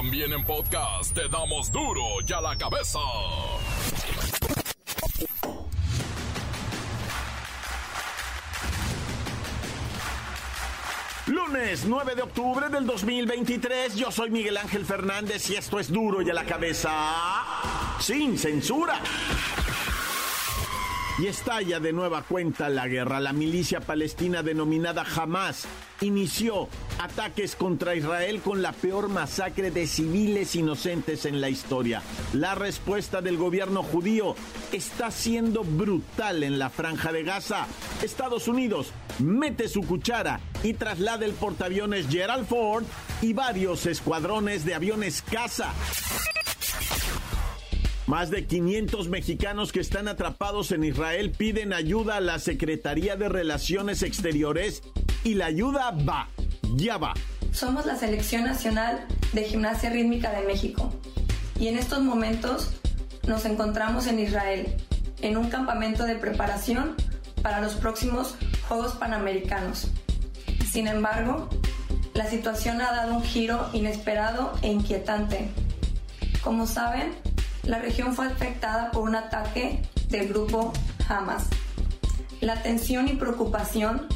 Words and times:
También 0.00 0.32
en 0.32 0.42
podcast 0.46 1.12
te 1.12 1.28
damos 1.28 1.70
duro 1.70 2.02
y 2.26 2.32
a 2.32 2.40
la 2.40 2.56
cabeza. 2.56 2.98
Lunes 11.26 11.84
9 11.84 12.14
de 12.14 12.22
octubre 12.22 12.70
del 12.70 12.86
2023, 12.86 13.94
yo 13.96 14.10
soy 14.10 14.30
Miguel 14.30 14.56
Ángel 14.56 14.86
Fernández 14.86 15.50
y 15.50 15.56
esto 15.56 15.78
es 15.78 15.92
duro 15.92 16.22
y 16.22 16.30
a 16.30 16.34
la 16.34 16.46
cabeza 16.46 16.90
sin 17.98 18.38
censura. 18.38 19.02
Y 21.18 21.26
estalla 21.26 21.78
de 21.78 21.92
nueva 21.92 22.22
cuenta 22.22 22.70
la 22.70 22.88
guerra. 22.88 23.20
La 23.20 23.34
milicia 23.34 23.80
palestina 23.80 24.42
denominada 24.42 25.04
Hamas 25.14 25.68
inició 26.00 26.68
ataques 26.98 27.56
contra 27.56 27.94
Israel 27.94 28.40
con 28.40 28.62
la 28.62 28.72
peor 28.72 29.08
masacre 29.08 29.70
de 29.70 29.86
civiles 29.86 30.54
inocentes 30.54 31.26
en 31.26 31.40
la 31.40 31.48
historia. 31.48 32.02
La 32.32 32.54
respuesta 32.54 33.20
del 33.22 33.36
gobierno 33.36 33.82
judío 33.82 34.34
está 34.72 35.10
siendo 35.10 35.62
brutal 35.64 36.42
en 36.42 36.58
la 36.58 36.70
franja 36.70 37.12
de 37.12 37.22
Gaza. 37.22 37.66
Estados 38.02 38.48
Unidos 38.48 38.92
mete 39.18 39.68
su 39.68 39.82
cuchara 39.82 40.40
y 40.62 40.74
traslada 40.74 41.24
el 41.24 41.32
portaaviones 41.32 42.08
Gerald 42.08 42.46
Ford 42.46 42.84
y 43.22 43.32
varios 43.32 43.86
escuadrones 43.86 44.64
de 44.64 44.74
aviones 44.74 45.22
caza. 45.22 45.72
Más 48.10 48.28
de 48.30 48.44
500 48.44 49.08
mexicanos 49.08 49.70
que 49.70 49.78
están 49.78 50.08
atrapados 50.08 50.72
en 50.72 50.82
Israel 50.82 51.30
piden 51.30 51.72
ayuda 51.72 52.16
a 52.16 52.20
la 52.20 52.40
Secretaría 52.40 53.14
de 53.14 53.28
Relaciones 53.28 54.02
Exteriores 54.02 54.82
y 55.24 55.34
la 55.34 55.46
ayuda 55.46 55.90
va, 55.90 56.28
ya 56.76 56.96
va. 56.96 57.14
Somos 57.52 57.86
la 57.86 57.96
Selección 57.96 58.44
Nacional 58.44 59.06
de 59.32 59.44
Gimnasia 59.44 59.90
Rítmica 59.90 60.30
de 60.30 60.46
México 60.46 60.92
y 61.58 61.68
en 61.68 61.78
estos 61.78 62.00
momentos 62.00 62.70
nos 63.26 63.44
encontramos 63.44 64.06
en 64.06 64.18
Israel, 64.18 64.74
en 65.20 65.36
un 65.36 65.50
campamento 65.50 66.04
de 66.04 66.16
preparación 66.16 66.94
para 67.42 67.60
los 67.60 67.74
próximos 67.74 68.36
Juegos 68.68 68.92
Panamericanos. 68.94 69.88
Sin 70.70 70.86
embargo, 70.86 71.48
la 72.14 72.26
situación 72.26 72.80
ha 72.80 72.92
dado 72.92 73.14
un 73.14 73.22
giro 73.22 73.68
inesperado 73.72 74.52
e 74.62 74.68
inquietante. 74.68 75.50
Como 76.42 76.66
saben, 76.66 77.12
la 77.64 77.78
región 77.78 78.14
fue 78.14 78.26
afectada 78.26 78.90
por 78.90 79.02
un 79.02 79.16
ataque 79.16 79.82
del 80.08 80.28
grupo 80.28 80.72
Hamas. 81.08 81.48
La 82.40 82.62
tensión 82.62 83.08
y 83.08 83.14
preocupación 83.14 84.06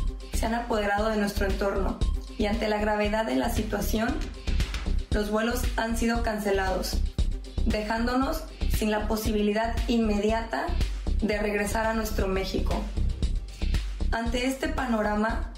se 0.44 0.48
han 0.48 0.56
apoderado 0.56 1.08
de 1.08 1.16
nuestro 1.16 1.46
entorno 1.46 1.98
y 2.36 2.44
ante 2.44 2.68
la 2.68 2.76
gravedad 2.76 3.24
de 3.24 3.34
la 3.34 3.48
situación, 3.48 4.14
los 5.10 5.30
vuelos 5.30 5.62
han 5.78 5.96
sido 5.96 6.22
cancelados, 6.22 6.98
dejándonos 7.64 8.44
sin 8.76 8.90
la 8.90 9.08
posibilidad 9.08 9.74
inmediata 9.88 10.66
de 11.22 11.38
regresar 11.38 11.86
a 11.86 11.94
nuestro 11.94 12.28
México. 12.28 12.78
Ante 14.12 14.46
este 14.46 14.68
panorama, 14.68 15.50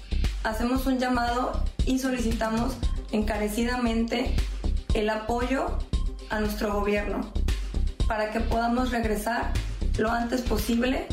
hacemos 0.45 0.85
un 0.85 0.99
llamado 0.99 1.61
y 1.85 1.99
solicitamos 1.99 2.77
encarecidamente 3.11 4.33
el 4.93 5.09
apoyo 5.09 5.79
a 6.29 6.39
nuestro 6.39 6.73
gobierno 6.73 7.29
para 8.07 8.31
que 8.31 8.39
podamos 8.39 8.91
regresar 8.91 9.51
lo 9.97 10.09
antes 10.11 10.43
posible, 10.43 11.07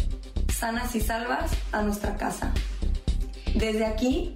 sanas 0.57 0.95
y 0.95 1.01
salvas, 1.01 1.51
a 1.73 1.83
nuestra 1.83 2.17
casa. 2.17 2.53
Desde 3.55 3.87
aquí 3.87 4.35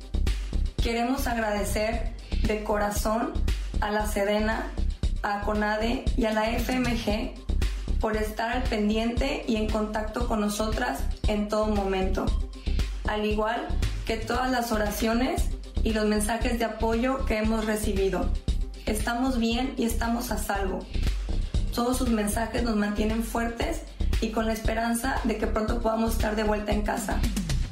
queremos 0.80 1.26
agradecer 1.26 2.14
de 2.44 2.62
corazón 2.62 3.32
a 3.80 3.90
la 3.90 4.06
Sedena, 4.06 4.70
a 5.24 5.40
CONADE 5.40 6.04
y 6.16 6.24
a 6.26 6.32
la 6.32 6.44
FMG 6.56 7.34
por 8.00 8.16
estar 8.16 8.52
al 8.52 8.62
pendiente 8.62 9.44
y 9.48 9.56
en 9.56 9.68
contacto 9.68 10.28
con 10.28 10.40
nosotras 10.40 11.00
en 11.26 11.48
todo 11.48 11.66
momento, 11.66 12.26
al 13.08 13.24
igual 13.24 13.66
que 14.06 14.16
todas 14.16 14.52
las 14.52 14.70
oraciones 14.70 15.46
y 15.82 15.92
los 15.92 16.06
mensajes 16.06 16.60
de 16.60 16.66
apoyo 16.66 17.24
que 17.26 17.38
hemos 17.38 17.66
recibido. 17.66 18.30
Estamos 18.86 19.38
bien 19.38 19.74
y 19.76 19.84
estamos 19.84 20.30
a 20.30 20.38
salvo. 20.38 20.78
Todos 21.74 21.98
sus 21.98 22.08
mensajes 22.08 22.62
nos 22.62 22.76
mantienen 22.76 23.24
fuertes 23.24 23.82
y 24.20 24.30
con 24.30 24.46
la 24.46 24.52
esperanza 24.52 25.20
de 25.24 25.38
que 25.38 25.48
pronto 25.48 25.80
podamos 25.80 26.12
estar 26.12 26.36
de 26.36 26.44
vuelta 26.44 26.70
en 26.70 26.82
casa. 26.82 27.20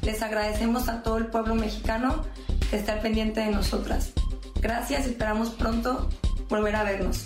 Les 0.06 0.22
agradecemos 0.22 0.88
a 0.88 1.02
todo 1.02 1.18
el 1.18 1.26
pueblo 1.26 1.56
mexicano 1.56 2.24
que 2.70 2.76
está 2.76 3.00
pendiente 3.00 3.40
de 3.40 3.50
nosotras. 3.50 4.12
Gracias 4.60 5.04
esperamos 5.04 5.50
pronto 5.50 6.08
volver 6.48 6.76
a 6.76 6.84
vernos. 6.84 7.24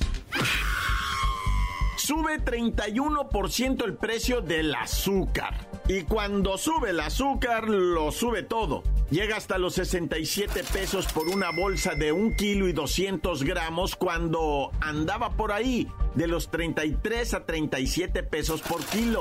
Sube 1.98 2.42
31% 2.42 3.84
el 3.84 3.96
precio 3.98 4.41
del 4.41 4.74
azúcar. 4.74 5.68
Y 5.88 6.04
cuando 6.04 6.56
sube 6.56 6.91
el 6.91 7.00
azúcar, 7.00 7.68
lo 7.68 8.12
sube 8.12 8.44
todo. 8.44 8.82
Llega 9.10 9.36
hasta 9.36 9.58
los 9.58 9.74
67 9.74 10.64
pesos 10.72 11.06
por 11.12 11.28
una 11.28 11.50
bolsa 11.50 11.94
de 11.94 12.12
un 12.12 12.34
kilo 12.34 12.66
y 12.66 12.72
200 12.72 13.44
gramos 13.44 13.94
cuando 13.94 14.70
andaba 14.80 15.36
por 15.36 15.52
ahí 15.52 15.86
de 16.14 16.28
los 16.28 16.50
33 16.50 17.34
a 17.34 17.44
37 17.44 18.22
pesos 18.22 18.62
por 18.62 18.82
kilo. 18.86 19.20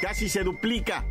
Casi 0.00 0.28
se 0.28 0.44
duplica. 0.44 1.04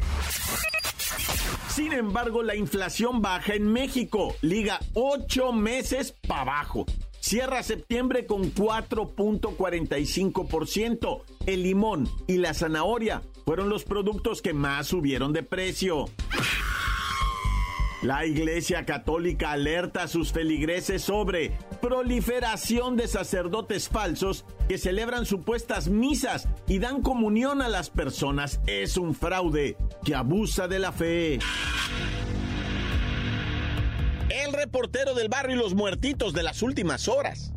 Sin 1.76 1.92
embargo, 1.92 2.44
la 2.44 2.56
inflación 2.56 3.24
baja 3.24 3.56
en 3.56 3.66
México. 3.66 4.36
Liga 4.42 4.80
8 4.94 5.52
meses 5.54 6.16
para 6.28 6.42
abajo. 6.42 6.86
Cierra 7.20 7.64
septiembre 7.64 8.28
con 8.28 8.54
4.45%. 8.54 11.24
El 11.48 11.64
limón 11.64 12.08
y 12.28 12.38
la 12.38 12.54
zanahoria 12.54 13.24
fueron 13.44 13.70
los 13.70 13.86
productos 13.86 14.44
que 14.44 14.54
más 14.54 14.86
subieron 14.86 15.34
de 15.34 15.42
precio. 15.42 16.06
La 18.04 18.26
Iglesia 18.26 18.86
Católica 18.86 19.54
alerta 19.54 20.04
a 20.04 20.08
sus 20.10 20.34
feligreses 20.34 21.02
sobre 21.02 21.58
proliferación 21.82 22.98
de 22.98 23.08
sacerdotes 23.08 23.88
falsos 23.88 24.44
que 24.68 24.78
celebran 24.78 25.26
supuestas 25.26 25.88
misas 25.88 26.50
y 26.68 26.80
dan 26.80 27.02
comunión 27.02 27.62
a 27.62 27.70
las 27.70 27.90
personas. 27.90 28.60
Es 28.68 28.98
un 28.98 29.16
fraude 29.16 29.78
que 30.04 30.16
abusa 30.16 30.68
de 30.68 30.80
la 30.80 30.92
fe. 30.92 31.40
El 34.30 34.52
reportero 34.52 35.14
del 35.16 35.30
barrio 35.30 35.56
y 35.56 35.60
los 35.60 35.74
muertitos 35.74 36.34
de 36.34 36.44
las 36.44 36.62
últimas 36.62 37.08
horas. 37.08 37.54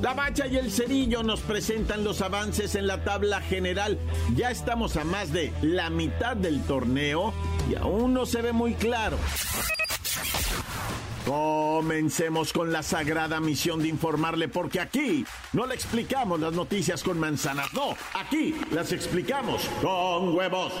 La 0.00 0.14
Bacha 0.14 0.46
y 0.46 0.56
el 0.56 0.70
Cerillo 0.70 1.22
nos 1.22 1.40
presentan 1.40 2.02
los 2.02 2.22
avances 2.22 2.76
en 2.76 2.86
la 2.86 3.04
tabla 3.04 3.42
general. 3.42 3.98
Ya 4.36 4.50
estamos 4.50 4.96
a 4.96 5.04
más 5.04 5.32
de 5.34 5.52
la 5.60 5.90
mitad 5.90 6.34
del 6.34 6.62
torneo 6.62 7.34
y 7.70 7.74
aún 7.74 8.14
no 8.14 8.26
se 8.26 8.42
ve 8.42 8.52
muy 8.52 8.74
claro. 8.74 9.18
Comencemos 11.26 12.52
con 12.52 12.70
la 12.70 12.82
sagrada 12.82 13.40
misión 13.40 13.80
de 13.80 13.88
informarle, 13.88 14.48
porque 14.48 14.80
aquí 14.80 15.24
no 15.52 15.66
le 15.66 15.74
explicamos 15.74 16.38
las 16.38 16.52
noticias 16.52 17.02
con 17.02 17.18
manzanas, 17.18 17.72
no, 17.72 17.96
aquí 18.12 18.54
las 18.70 18.92
explicamos 18.92 19.62
con 19.80 20.34
huevos. 20.36 20.72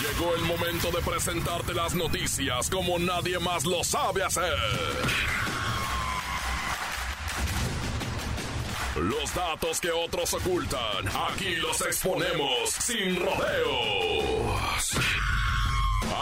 Llegó 0.00 0.34
el 0.34 0.42
momento 0.42 0.90
de 0.92 1.02
presentarte 1.02 1.74
las 1.74 1.94
noticias 1.94 2.70
como 2.70 2.98
nadie 2.98 3.38
más 3.38 3.64
lo 3.66 3.84
sabe 3.84 4.22
hacer. 4.22 4.56
Los 8.96 9.34
datos 9.34 9.80
que 9.80 9.90
otros 9.90 10.32
ocultan, 10.34 11.08
aquí 11.30 11.54
los 11.56 11.80
exponemos 11.82 12.70
sin 12.70 13.16
rodeos. 13.16 14.92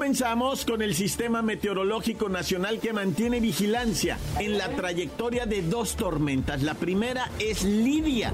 Comenzamos 0.00 0.64
con 0.64 0.80
el 0.80 0.94
Sistema 0.94 1.42
Meteorológico 1.42 2.30
Nacional 2.30 2.80
que 2.80 2.94
mantiene 2.94 3.38
vigilancia 3.38 4.16
en 4.38 4.56
la 4.56 4.70
trayectoria 4.70 5.44
de 5.44 5.60
dos 5.60 5.94
tormentas. 5.94 6.62
La 6.62 6.72
primera 6.72 7.30
es 7.38 7.64
Lidia, 7.64 8.32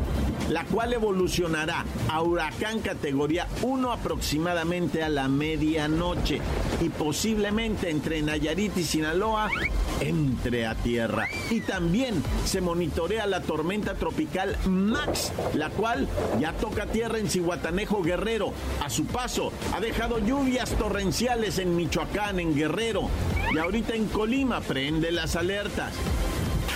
la 0.49 0.65
cual 0.65 0.93
evolucionará 0.93 1.85
a 2.09 2.23
huracán 2.23 2.79
categoría 2.79 3.49
1 3.63 3.91
aproximadamente 3.91 5.03
a 5.03 5.09
la 5.09 5.27
medianoche 5.27 6.41
y 6.81 6.89
posiblemente 6.89 7.91
entre 7.91 8.23
Nayarit 8.23 8.77
y 8.77 8.85
Sinaloa 8.85 9.51
entre 10.01 10.67
a 10.67 10.75
tierra. 10.75 11.27
Y 11.51 11.63
también 11.63 12.23
se 12.45 12.61
monitorea 12.61 13.27
la 13.27 13.41
tormenta 13.43 13.95
tropical 13.95 14.57
Max, 14.67 15.33
la 15.55 15.71
cual 15.71 16.07
ya 16.41 16.53
toca 16.53 16.87
tierra 16.87 17.19
en 17.19 17.29
Cihuatanejo 17.29 18.03
Guerrero. 18.03 18.53
A 18.85 18.91
su 18.91 19.07
paso 19.07 19.53
ha 19.75 19.81
dejado 19.81 20.19
lluvias 20.19 20.71
torrenciales 20.77 21.56
en 21.59 21.77
Michoacán, 21.77 22.41
en 22.41 22.55
Guerrero 22.55 23.09
y 23.53 23.59
ahorita 23.59 23.95
en 23.95 24.07
Colima 24.07 24.61
prende 24.61 25.11
las 25.11 25.37
alertas. 25.37 25.95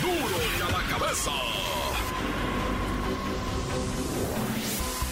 duro 0.00 0.36
y 0.58 0.62
a 0.62 0.78
la 0.78 0.88
cabeza. 0.88 1.30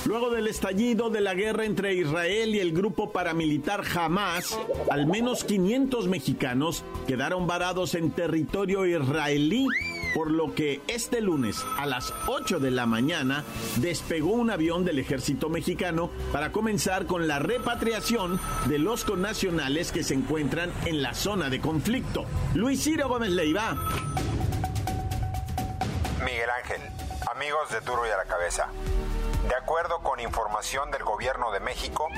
Luego 0.06 0.31
del 0.31 0.49
estallido 0.49 1.11
de 1.11 1.20
la 1.20 1.35
guerra 1.35 1.67
entre 1.67 1.94
Israel 1.94 2.55
y 2.55 2.61
el 2.61 2.73
grupo 2.73 3.12
paramilitar 3.12 3.82
Hamas, 3.94 4.59
al 4.91 5.06
menos 5.06 5.44
500 5.44 6.09
mexicanos 6.09 6.82
quedaron 7.06 7.47
varados 7.47 7.94
en 7.94 8.11
territorio 8.11 8.87
israelí 8.87 9.67
por 10.19 10.32
lo 10.32 10.53
que 10.53 10.81
este 10.88 11.20
lunes 11.20 11.65
a 11.76 11.87
las 11.87 12.12
8 12.26 12.59
de 12.59 12.73
la 12.73 12.87
mañana 12.87 13.44
despegó 13.76 14.32
un 14.32 14.50
avión 14.50 14.85
del 14.85 14.99
ejército 14.99 15.49
mexicano 15.49 16.11
para 16.32 16.50
comenzar 16.50 17.06
con 17.06 17.29
la 17.29 17.38
repatriación 17.38 18.41
de 18.67 18.81
los 18.81 19.05
connacionales 19.05 19.93
que 19.93 20.03
se 20.03 20.15
encuentran 20.15 20.73
en 20.87 21.03
la 21.03 21.15
zona 21.15 21.50
de 21.50 21.61
conflicto. 21.61 22.25
Luis 22.55 22.82
Ciro 22.82 23.09
Gómez 23.09 23.31
Leiva. 23.31 23.76
Miguel 26.25 26.50
Ángel, 26.50 26.82
amigos 27.32 27.70
de 27.70 27.81
Duro 27.82 28.05
y 28.05 28.11
a 28.11 28.17
la 28.17 28.25
Cabeza. 28.25 28.73
De 29.49 29.55
acuerdo 29.55 30.00
con 30.00 30.19
información 30.19 30.91
del 30.91 31.05
gobierno 31.05 31.53
de 31.53 31.61
México, 31.61 32.09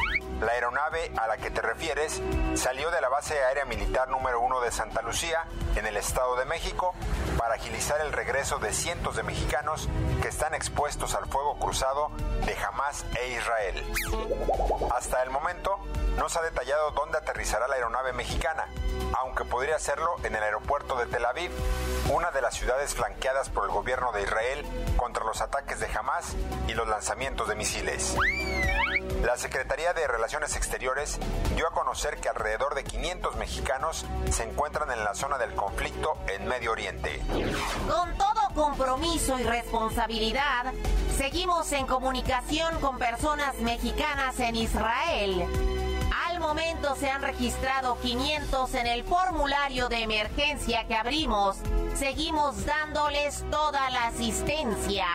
la 0.40 0.52
aeronave 0.52 1.12
a 1.18 1.28
la 1.28 1.36
que 1.36 1.50
te 1.50 1.60
refieres 1.60 2.22
salió 2.54 2.90
de 2.90 3.02
la 3.02 3.10
base 3.10 3.38
aérea 3.38 3.66
militar 3.66 4.08
número 4.08 4.40
1 4.40 4.60
de 4.62 4.72
Santa 4.72 5.02
Lucía, 5.02 5.44
en 5.76 5.86
el 5.86 5.98
Estado 5.98 6.34
de 6.36 6.46
México, 6.46 6.94
para 7.40 7.54
agilizar 7.54 7.98
el 8.02 8.12
regreso 8.12 8.58
de 8.58 8.70
cientos 8.74 9.16
de 9.16 9.22
mexicanos 9.22 9.88
que 10.20 10.28
están 10.28 10.54
expuestos 10.54 11.14
al 11.14 11.24
fuego 11.24 11.58
cruzado 11.58 12.10
de 12.44 12.54
Hamas 12.54 13.06
e 13.18 13.30
Israel. 13.30 13.82
Hasta 14.94 15.22
el 15.22 15.30
momento, 15.30 15.78
no 16.18 16.28
se 16.28 16.38
ha 16.38 16.42
detallado 16.42 16.90
dónde 16.90 17.16
aterrizará 17.16 17.66
la 17.66 17.76
aeronave 17.76 18.12
mexicana, 18.12 18.66
aunque 19.18 19.46
podría 19.46 19.76
hacerlo 19.76 20.16
en 20.22 20.34
el 20.34 20.42
aeropuerto 20.42 20.96
de 20.96 21.06
Tel 21.06 21.24
Aviv, 21.24 21.50
una 22.10 22.30
de 22.30 22.42
las 22.42 22.54
ciudades 22.54 22.94
flanqueadas 22.94 23.48
por 23.48 23.64
el 23.64 23.70
gobierno 23.70 24.12
de 24.12 24.20
Israel 24.20 24.66
contra 24.98 25.24
los 25.24 25.40
ataques 25.40 25.80
de 25.80 25.86
Hamas 25.86 26.36
y 26.68 26.74
los 26.74 26.88
lanzamientos 26.88 27.48
de 27.48 27.54
misiles. 27.54 28.16
La 29.22 29.36
Secretaría 29.36 29.92
de 29.92 30.06
Relaciones 30.06 30.56
Exteriores 30.56 31.18
dio 31.54 31.68
a 31.68 31.72
conocer 31.72 32.16
que 32.16 32.30
alrededor 32.30 32.74
de 32.74 32.84
500 32.84 33.36
mexicanos 33.36 34.06
se 34.30 34.44
encuentran 34.44 34.90
en 34.90 35.04
la 35.04 35.14
zona 35.14 35.36
del 35.36 35.54
conflicto 35.54 36.16
en 36.26 36.48
Medio 36.48 36.72
Oriente. 36.72 37.20
Con 37.86 38.16
todo 38.16 38.40
compromiso 38.54 39.38
y 39.38 39.42
responsabilidad, 39.42 40.72
seguimos 41.18 41.70
en 41.72 41.86
comunicación 41.86 42.80
con 42.80 42.98
personas 42.98 43.56
mexicanas 43.56 44.40
en 44.40 44.56
Israel. 44.56 45.44
Al 46.26 46.40
momento 46.40 46.96
se 46.96 47.10
han 47.10 47.20
registrado 47.20 47.98
500 48.00 48.74
en 48.74 48.86
el 48.86 49.04
formulario 49.04 49.90
de 49.90 50.02
emergencia 50.02 50.86
que 50.86 50.96
abrimos. 50.96 51.58
Seguimos 51.94 52.64
dándoles 52.64 53.44
toda 53.50 53.90
la 53.90 54.06
asistencia. 54.06 55.06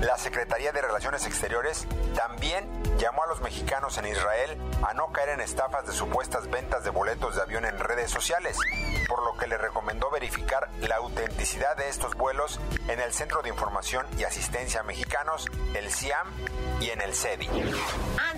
La 0.00 0.16
Secretaría 0.16 0.70
de 0.70 0.80
Relaciones 0.80 1.26
Exteriores 1.26 1.86
también 2.14 2.68
llamó 2.98 3.24
a 3.24 3.26
los 3.26 3.40
mexicanos 3.40 3.98
en 3.98 4.06
Israel 4.06 4.56
a 4.88 4.94
no 4.94 5.10
caer 5.10 5.30
en 5.30 5.40
estafas 5.40 5.86
de 5.86 5.92
supuestas 5.92 6.48
ventas 6.48 6.84
de 6.84 6.90
boletos 6.90 7.34
de 7.34 7.42
avión 7.42 7.64
en 7.64 7.78
redes 7.80 8.08
sociales, 8.08 8.56
por 9.08 9.24
lo 9.24 9.36
que 9.36 9.48
le 9.48 9.58
recomendó 9.58 10.08
verificar 10.10 10.70
la 10.82 10.96
autenticidad 10.96 11.76
de 11.76 11.88
estos 11.88 12.14
vuelos 12.14 12.60
en 12.86 13.00
el 13.00 13.12
Centro 13.12 13.42
de 13.42 13.48
Información 13.48 14.06
y 14.16 14.22
Asistencia 14.22 14.80
a 14.80 14.84
Mexicanos, 14.84 15.46
el 15.74 15.90
CIAM 15.90 16.28
y 16.80 16.90
en 16.90 17.00
el 17.00 17.12
CEDI. 17.12 17.48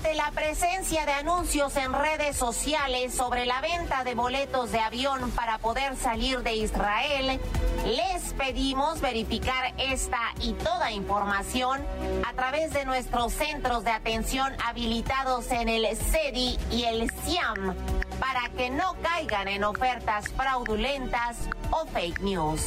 Ante 0.02 0.14
la 0.14 0.30
presencia 0.30 1.04
de 1.04 1.12
anuncios 1.12 1.76
en 1.76 1.92
redes 1.92 2.34
sociales 2.34 3.12
sobre 3.12 3.44
la 3.44 3.60
venta 3.60 4.02
de 4.02 4.14
boletos 4.14 4.72
de 4.72 4.80
avión 4.80 5.30
para 5.32 5.58
poder 5.58 5.94
salir 5.94 6.42
de 6.42 6.54
Israel, 6.54 7.38
les 7.84 8.32
pedimos 8.32 9.02
verificar 9.02 9.74
esta 9.76 10.20
y 10.40 10.54
toda 10.54 10.90
información 10.90 11.84
a 12.26 12.32
través 12.32 12.72
de 12.72 12.86
nuestros 12.86 13.34
centros 13.34 13.84
de 13.84 13.90
atención 13.90 14.54
habilitados 14.66 15.50
en 15.50 15.68
el 15.68 15.94
CEDI 15.94 16.58
y 16.70 16.84
el 16.84 17.10
CIAM 17.10 17.74
para 18.18 18.48
que 18.56 18.70
no 18.70 18.96
caigan 19.02 19.48
en 19.48 19.64
ofertas 19.64 20.28
fraudulentas 20.28 21.36
o 21.72 21.84
fake 21.84 22.22
news. 22.22 22.62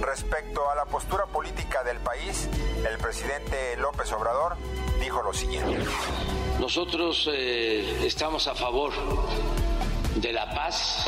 Respecto 0.00 0.68
a 0.68 0.74
la 0.74 0.86
postura 0.86 1.26
política 1.26 1.84
del 1.84 1.98
país, 1.98 2.48
el 2.90 2.98
presidente 2.98 3.76
López 3.76 4.10
Obrador 4.10 4.56
dijo 4.98 5.22
lo 5.22 5.32
siguiente. 5.32 5.78
Nosotros 6.60 7.28
eh, 7.32 8.06
estamos 8.06 8.48
a 8.48 8.54
favor 8.54 8.92
de 10.14 10.32
la 10.32 10.48
paz, 10.54 11.06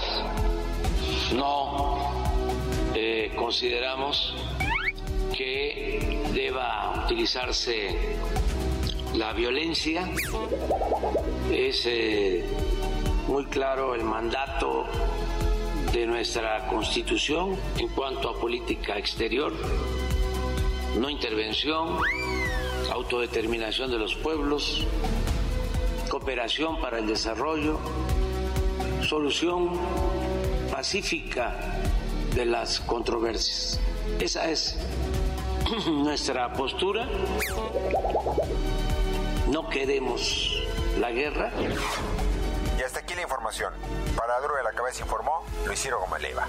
no 1.34 2.12
eh, 2.94 3.32
consideramos 3.34 4.34
que 5.34 6.20
deba 6.34 7.02
utilizarse 7.04 7.96
la 9.14 9.32
violencia. 9.32 10.10
Es 11.50 11.86
eh, 11.86 12.44
muy 13.26 13.46
claro 13.46 13.94
el 13.94 14.04
mandato 14.04 14.84
de 15.92 16.06
nuestra 16.06 16.66
Constitución 16.68 17.56
en 17.78 17.88
cuanto 17.88 18.28
a 18.28 18.38
política 18.38 18.98
exterior, 18.98 19.52
no 20.98 21.08
intervención, 21.08 21.98
autodeterminación 22.92 23.90
de 23.90 23.98
los 23.98 24.14
pueblos, 24.16 24.86
cooperación 26.18 26.80
para 26.80 26.98
el 26.98 27.06
desarrollo, 27.06 27.78
solución 29.02 29.70
pacífica 30.68 31.54
de 32.34 32.44
las 32.44 32.80
controversias. 32.80 33.78
Esa 34.18 34.50
es 34.50 34.76
nuestra 35.86 36.52
postura. 36.54 37.08
No 39.48 39.68
queremos 39.68 40.60
la 40.98 41.12
guerra. 41.12 41.52
Y 42.76 42.82
hasta 42.82 42.98
aquí 42.98 43.14
la 43.14 43.22
información. 43.22 43.72
Para 44.16 44.40
Duro 44.40 44.56
de 44.56 44.64
la 44.64 44.72
Cabeza 44.72 45.04
informó 45.04 45.44
Luis 45.66 45.80
Ciro 45.80 46.00
Gómez 46.00 46.20
Leiva. 46.20 46.48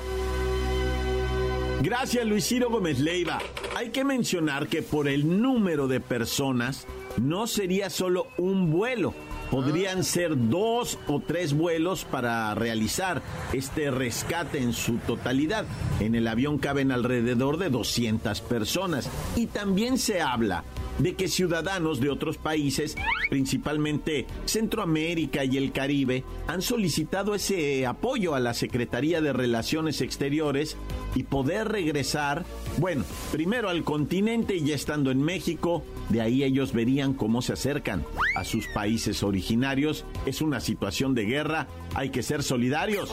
Gracias 1.81 2.25
Luis 2.25 2.48
Ciro 2.48 2.72
Gómez 2.72 2.98
Leiva. 3.00 3.38
Hay 3.77 3.92
que 3.92 4.04
mencionar 4.04 4.68
que 4.68 4.81
por 4.81 5.07
el 5.07 5.42
número 5.42 5.88
de 5.88 6.00
personas 6.00 6.88
no 7.18 7.45
sería 7.45 7.92
solo 7.92 8.27
un 8.38 8.72
vuelo 8.72 9.13
podrían 9.51 10.04
ser 10.04 10.50
dos 10.50 10.98
o 11.07 11.19
tres 11.19 11.54
vuelos 11.54 12.06
para 12.06 12.54
realizar 12.56 13.22
este 13.54 13.92
rescate 13.92 14.62
en 14.62 14.74
su 14.74 14.98
totalidad. 14.98 15.66
En 16.00 16.16
el 16.16 16.28
avión 16.28 16.57
caben 16.57 16.91
alrededor 16.91 17.58
de 17.58 17.70
200 17.70 18.41
personas. 18.41 19.10
Y 19.36 19.48
también 19.48 19.98
se 19.98 20.22
habla 20.22 20.63
de 21.00 21.15
que 21.15 21.27
ciudadanos 21.27 22.00
de 22.00 22.10
otros 22.10 22.38
países, 22.38 22.96
principalmente 23.29 24.27
Centroamérica 24.46 25.44
y 25.46 25.58
el 25.58 25.72
Caribe, 25.72 26.24
han 26.48 26.62
solicitado 26.62 27.36
ese 27.36 27.86
apoyo 27.86 28.36
a 28.36 28.39
la 28.39 28.53
Secretaría 28.53 29.22
de 29.22 29.34
Relaciones 29.34 30.01
Exteriores 30.01 30.77
y 31.15 31.24
poder 31.24 31.70
regresar, 31.70 32.46
bueno, 32.77 33.03
primero 33.32 33.70
al 33.70 33.84
continente 33.84 34.56
y 34.56 34.65
ya 34.65 34.75
estando 34.75 35.12
en 35.12 35.24
México, 35.24 35.84
de 36.10 36.22
ahí 36.22 36.44
ellos 36.44 36.74
verían 36.74 37.13
cómo 37.13 37.41
se 37.41 37.53
acercan 37.53 38.06
a 38.36 38.44
sus 38.44 38.68
países 38.68 39.24
originarios. 39.24 40.06
Es 40.25 40.41
una 40.41 40.60
situación 40.60 41.15
de 41.15 41.25
guerra, 41.25 41.68
hay 41.96 42.10
que 42.10 42.24
ser 42.24 42.44
solidarios. 42.44 43.10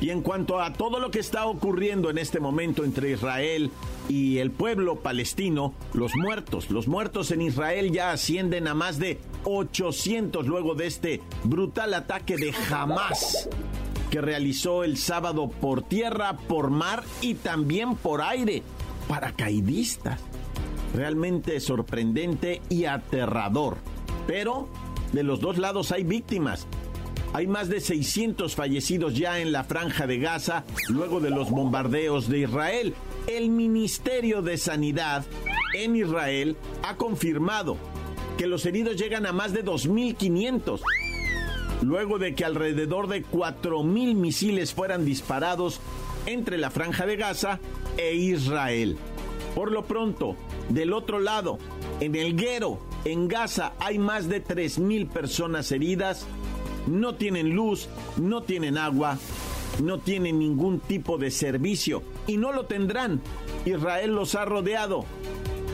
Y 0.00 0.10
en 0.10 0.22
cuanto 0.22 0.60
a 0.60 0.72
todo 0.72 0.98
lo 0.98 1.10
que 1.10 1.20
está 1.20 1.46
ocurriendo 1.46 2.10
en 2.10 2.18
este 2.18 2.40
momento 2.40 2.84
entre 2.84 3.12
Israel 3.12 3.70
y 4.08 4.38
el 4.38 4.50
pueblo 4.50 4.96
palestino, 4.96 5.74
los 5.92 6.14
muertos, 6.14 6.70
los 6.70 6.88
muertos 6.88 7.30
en 7.30 7.42
Israel 7.42 7.90
ya 7.90 8.12
ascienden 8.12 8.68
a 8.68 8.74
más 8.74 8.98
de 8.98 9.18
800 9.44 10.46
luego 10.46 10.74
de 10.74 10.86
este 10.86 11.20
brutal 11.44 11.94
ataque 11.94 12.36
de 12.36 12.54
Hamas 12.70 13.48
que 14.14 14.20
realizó 14.20 14.84
el 14.84 14.96
sábado 14.96 15.48
por 15.48 15.82
tierra, 15.82 16.36
por 16.36 16.70
mar 16.70 17.02
y 17.20 17.34
también 17.34 17.96
por 17.96 18.22
aire. 18.22 18.62
Paracaidistas. 19.08 20.20
Realmente 20.94 21.58
sorprendente 21.58 22.62
y 22.68 22.84
aterrador. 22.84 23.76
Pero 24.28 24.68
de 25.12 25.24
los 25.24 25.40
dos 25.40 25.58
lados 25.58 25.90
hay 25.90 26.04
víctimas. 26.04 26.68
Hay 27.32 27.48
más 27.48 27.68
de 27.68 27.80
600 27.80 28.54
fallecidos 28.54 29.16
ya 29.16 29.40
en 29.40 29.50
la 29.50 29.64
franja 29.64 30.06
de 30.06 30.18
Gaza 30.18 30.62
luego 30.88 31.18
de 31.18 31.30
los 31.30 31.50
bombardeos 31.50 32.28
de 32.28 32.38
Israel. 32.38 32.94
El 33.26 33.48
Ministerio 33.48 34.42
de 34.42 34.58
Sanidad 34.58 35.24
en 35.74 35.96
Israel 35.96 36.56
ha 36.82 36.96
confirmado 36.96 37.76
que 38.36 38.46
los 38.46 38.66
heridos 38.66 38.96
llegan 38.96 39.26
a 39.26 39.32
más 39.32 39.52
de 39.52 39.64
2.500, 39.64 40.80
luego 41.82 42.18
de 42.18 42.34
que 42.34 42.44
alrededor 42.44 43.08
de 43.08 43.24
4.000 43.24 44.14
misiles 44.14 44.74
fueran 44.74 45.04
disparados 45.04 45.80
entre 46.26 46.58
la 46.58 46.70
franja 46.70 47.06
de 47.06 47.16
Gaza 47.16 47.60
e 47.96 48.14
Israel. 48.14 48.96
Por 49.54 49.72
lo 49.72 49.84
pronto, 49.84 50.36
del 50.68 50.92
otro 50.92 51.20
lado, 51.20 51.58
en 52.00 52.14
el 52.16 52.36
Guero, 52.36 52.80
en 53.04 53.28
Gaza, 53.28 53.72
hay 53.78 53.98
más 53.98 54.28
de 54.28 54.44
3.000 54.44 55.08
personas 55.08 55.70
heridas 55.72 56.26
no 56.86 57.14
tienen 57.14 57.54
luz, 57.54 57.88
no 58.16 58.42
tienen 58.42 58.78
agua 58.78 59.18
no 59.82 59.98
tienen 59.98 60.38
ningún 60.38 60.80
tipo 60.80 61.18
de 61.18 61.30
servicio 61.30 62.02
y 62.26 62.36
no 62.36 62.52
lo 62.52 62.66
tendrán. 62.66 63.20
Israel 63.64 64.14
los 64.14 64.34
ha 64.34 64.44
rodeado. 64.44 65.04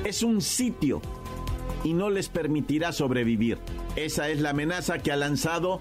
Es 0.05 0.23
un 0.23 0.41
sitio 0.41 1.01
y 1.85 1.93
no 1.93 2.11
les 2.11 2.29
permitirá 2.29 2.93
sobrevivir. 2.93 3.59
Esa 3.97 4.29
es 4.29 4.41
la 4.41 4.51
amenaza 4.51 4.99
que 4.99 5.13
ha 5.13 5.17
lanzado 5.17 5.81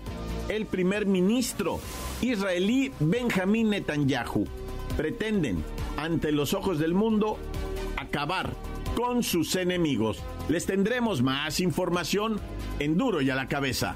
el 0.50 0.66
primer 0.66 1.06
ministro 1.06 1.80
israelí 2.22 2.92
Benjamín 3.00 3.70
Netanyahu. 3.70 4.46
Pretenden, 4.98 5.64
ante 5.98 6.32
los 6.32 6.54
ojos 6.54 6.80
del 6.80 6.94
mundo, 6.94 7.38
acabar 7.98 8.52
con 8.96 9.24
sus 9.24 9.56
enemigos. 9.56 10.22
Les 10.50 10.66
tendremos 10.66 11.22
más 11.22 11.60
información 11.60 12.40
en 12.80 12.98
Duro 12.98 13.22
y 13.22 13.30
a 13.30 13.36
la 13.36 13.48
cabeza. 13.48 13.96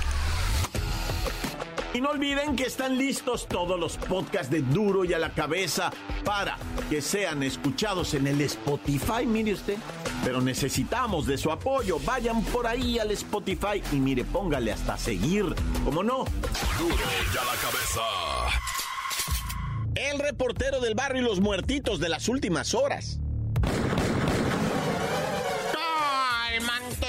Y 1.93 1.99
no 1.99 2.11
olviden 2.11 2.55
que 2.55 2.63
están 2.63 2.97
listos 2.97 3.47
todos 3.47 3.77
los 3.77 3.97
podcasts 3.97 4.49
de 4.49 4.61
Duro 4.61 5.03
y 5.03 5.13
a 5.13 5.19
la 5.19 5.33
cabeza 5.33 5.91
para 6.23 6.57
que 6.89 7.01
sean 7.01 7.43
escuchados 7.43 8.13
en 8.13 8.27
el 8.27 8.39
Spotify, 8.41 9.25
mire 9.25 9.53
usted. 9.53 9.77
Pero 10.23 10.39
necesitamos 10.39 11.27
de 11.27 11.37
su 11.37 11.51
apoyo. 11.51 11.99
Vayan 12.05 12.43
por 12.45 12.65
ahí 12.65 12.97
al 12.97 13.11
Spotify 13.11 13.83
y 13.91 13.97
mire, 13.97 14.23
póngale 14.23 14.71
hasta 14.71 14.97
seguir. 14.97 15.53
¿Cómo 15.83 16.01
no? 16.01 16.25
Duro 16.79 16.95
y 16.95 17.37
a 17.37 17.43
la 17.43 17.55
cabeza. 17.61 18.01
El 19.95 20.19
reportero 20.19 20.79
del 20.79 20.95
barrio 20.95 21.21
y 21.21 21.25
los 21.25 21.41
muertitos 21.41 21.99
de 21.99 22.07
las 22.07 22.29
últimas 22.29 22.73
horas. 22.73 23.20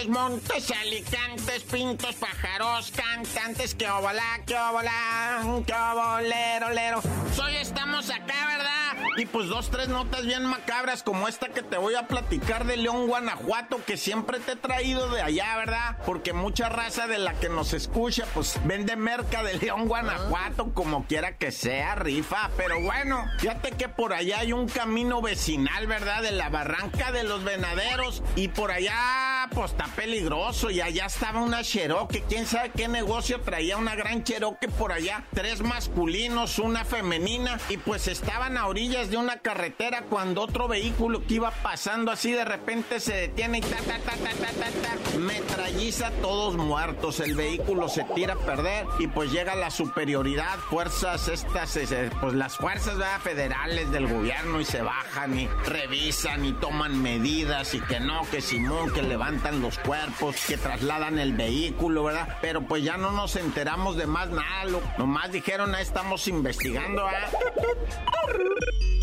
Montes, 0.08 0.70
alicantes, 0.70 1.62
pintos, 1.64 2.14
pájaros, 2.16 2.92
cantantes, 2.92 3.74
que 3.74 3.88
obolá, 3.88 4.40
que 4.46 4.56
obolá, 4.56 5.42
que 5.66 5.72
obolero, 5.72 6.70
lero. 6.70 7.00
Hoy 7.42 7.56
estamos 7.56 8.10
acá, 8.10 8.46
¿verdad? 8.46 8.72
Y 9.16 9.26
pues 9.26 9.48
dos, 9.48 9.70
tres 9.70 9.88
notas 9.88 10.24
bien 10.24 10.44
macabras 10.44 11.02
como 11.02 11.28
esta 11.28 11.48
que 11.48 11.62
te 11.62 11.76
voy 11.76 11.94
a 11.94 12.08
platicar 12.08 12.64
de 12.64 12.76
León, 12.76 13.06
Guanajuato, 13.06 13.84
que 13.84 13.96
siempre 13.96 14.40
te 14.40 14.52
he 14.52 14.56
traído 14.56 15.08
de 15.10 15.22
allá, 15.22 15.56
¿verdad? 15.56 15.98
Porque 16.06 16.32
mucha 16.32 16.68
raza 16.68 17.06
de 17.06 17.18
la 17.18 17.34
que 17.34 17.48
nos 17.48 17.74
escucha, 17.74 18.26
pues 18.34 18.58
vende 18.64 18.96
merca 18.96 19.42
de 19.42 19.54
León, 19.58 19.86
Guanajuato, 19.86 20.72
como 20.72 21.04
quiera 21.06 21.36
que 21.36 21.52
sea, 21.52 21.94
rifa. 21.94 22.50
Pero 22.56 22.80
bueno, 22.80 23.24
fíjate 23.38 23.72
que 23.72 23.88
por 23.88 24.12
allá 24.14 24.40
hay 24.40 24.52
un 24.52 24.68
camino 24.68 25.20
vecinal, 25.20 25.86
¿verdad? 25.86 26.22
De 26.22 26.32
la 26.32 26.48
barranca 26.48 27.12
de 27.12 27.24
los 27.24 27.44
venaderos. 27.44 28.22
Y 28.34 28.48
por 28.48 28.70
allá, 28.70 29.31
pues 29.54 29.72
está 29.72 29.86
peligroso. 29.86 30.70
Y 30.70 30.80
allá 30.80 31.06
estaba 31.06 31.42
una 31.42 31.62
Cherokee. 31.62 32.22
Quién 32.28 32.46
sabe 32.46 32.70
qué 32.76 32.88
negocio 32.88 33.40
traía 33.40 33.76
una 33.76 33.94
gran 33.94 34.24
Cherokee 34.24 34.68
por 34.68 34.92
allá. 34.92 35.24
Tres 35.34 35.62
masculinos, 35.62 36.58
una 36.58 36.84
femenina. 36.84 37.58
Y 37.68 37.76
pues 37.76 38.08
estaban 38.08 38.56
a 38.56 38.66
orillas 38.66 39.10
de 39.10 39.16
una 39.16 39.38
carretera 39.38 40.02
cuando 40.02 40.42
otro 40.42 40.68
vehículo 40.68 41.26
que 41.26 41.34
iba 41.34 41.50
pasando 41.50 42.10
así 42.10 42.32
de 42.32 42.44
repente 42.44 43.00
se 43.00 43.14
detiene 43.14 43.58
y 43.58 43.60
ta 43.60 43.76
ta 43.76 43.98
ta 43.98 44.12
ta 44.12 44.30
ta 44.30 44.52
ta, 44.52 44.70
ta 44.70 45.18
metralliza 45.18 46.10
todos 46.22 46.56
muertos. 46.56 47.20
El 47.20 47.34
vehículo 47.34 47.88
se 47.88 48.04
tira 48.14 48.34
a 48.34 48.38
perder 48.38 48.86
y 48.98 49.06
pues 49.06 49.32
llega 49.32 49.54
la 49.54 49.70
superioridad, 49.70 50.58
fuerzas 50.58 51.28
estas, 51.28 51.78
pues 52.20 52.34
las 52.34 52.56
fuerzas 52.56 52.96
federales 53.22 53.90
del 53.90 54.06
gobierno 54.06 54.60
y 54.60 54.64
se 54.64 54.82
bajan 54.82 55.38
y 55.38 55.46
revisan 55.66 56.44
y 56.44 56.52
toman 56.52 57.00
medidas 57.00 57.74
y 57.74 57.80
que 57.80 58.00
no, 58.00 58.22
que 58.30 58.40
Simón, 58.40 58.92
que 58.92 59.02
los 59.50 59.78
cuerpos, 59.78 60.36
que 60.46 60.56
trasladan 60.56 61.18
el 61.18 61.32
vehículo, 61.32 62.04
¿verdad? 62.04 62.38
Pero 62.40 62.62
pues 62.62 62.84
ya 62.84 62.96
no 62.96 63.10
nos 63.10 63.36
enteramos 63.36 63.96
de 63.96 64.06
más 64.06 64.30
nada, 64.30 64.64
lo, 64.66 64.80
nomás 64.98 65.32
dijeron, 65.32 65.74
ahí 65.74 65.82
estamos 65.82 66.28
investigando, 66.28 67.06
¿ah? 67.06 67.28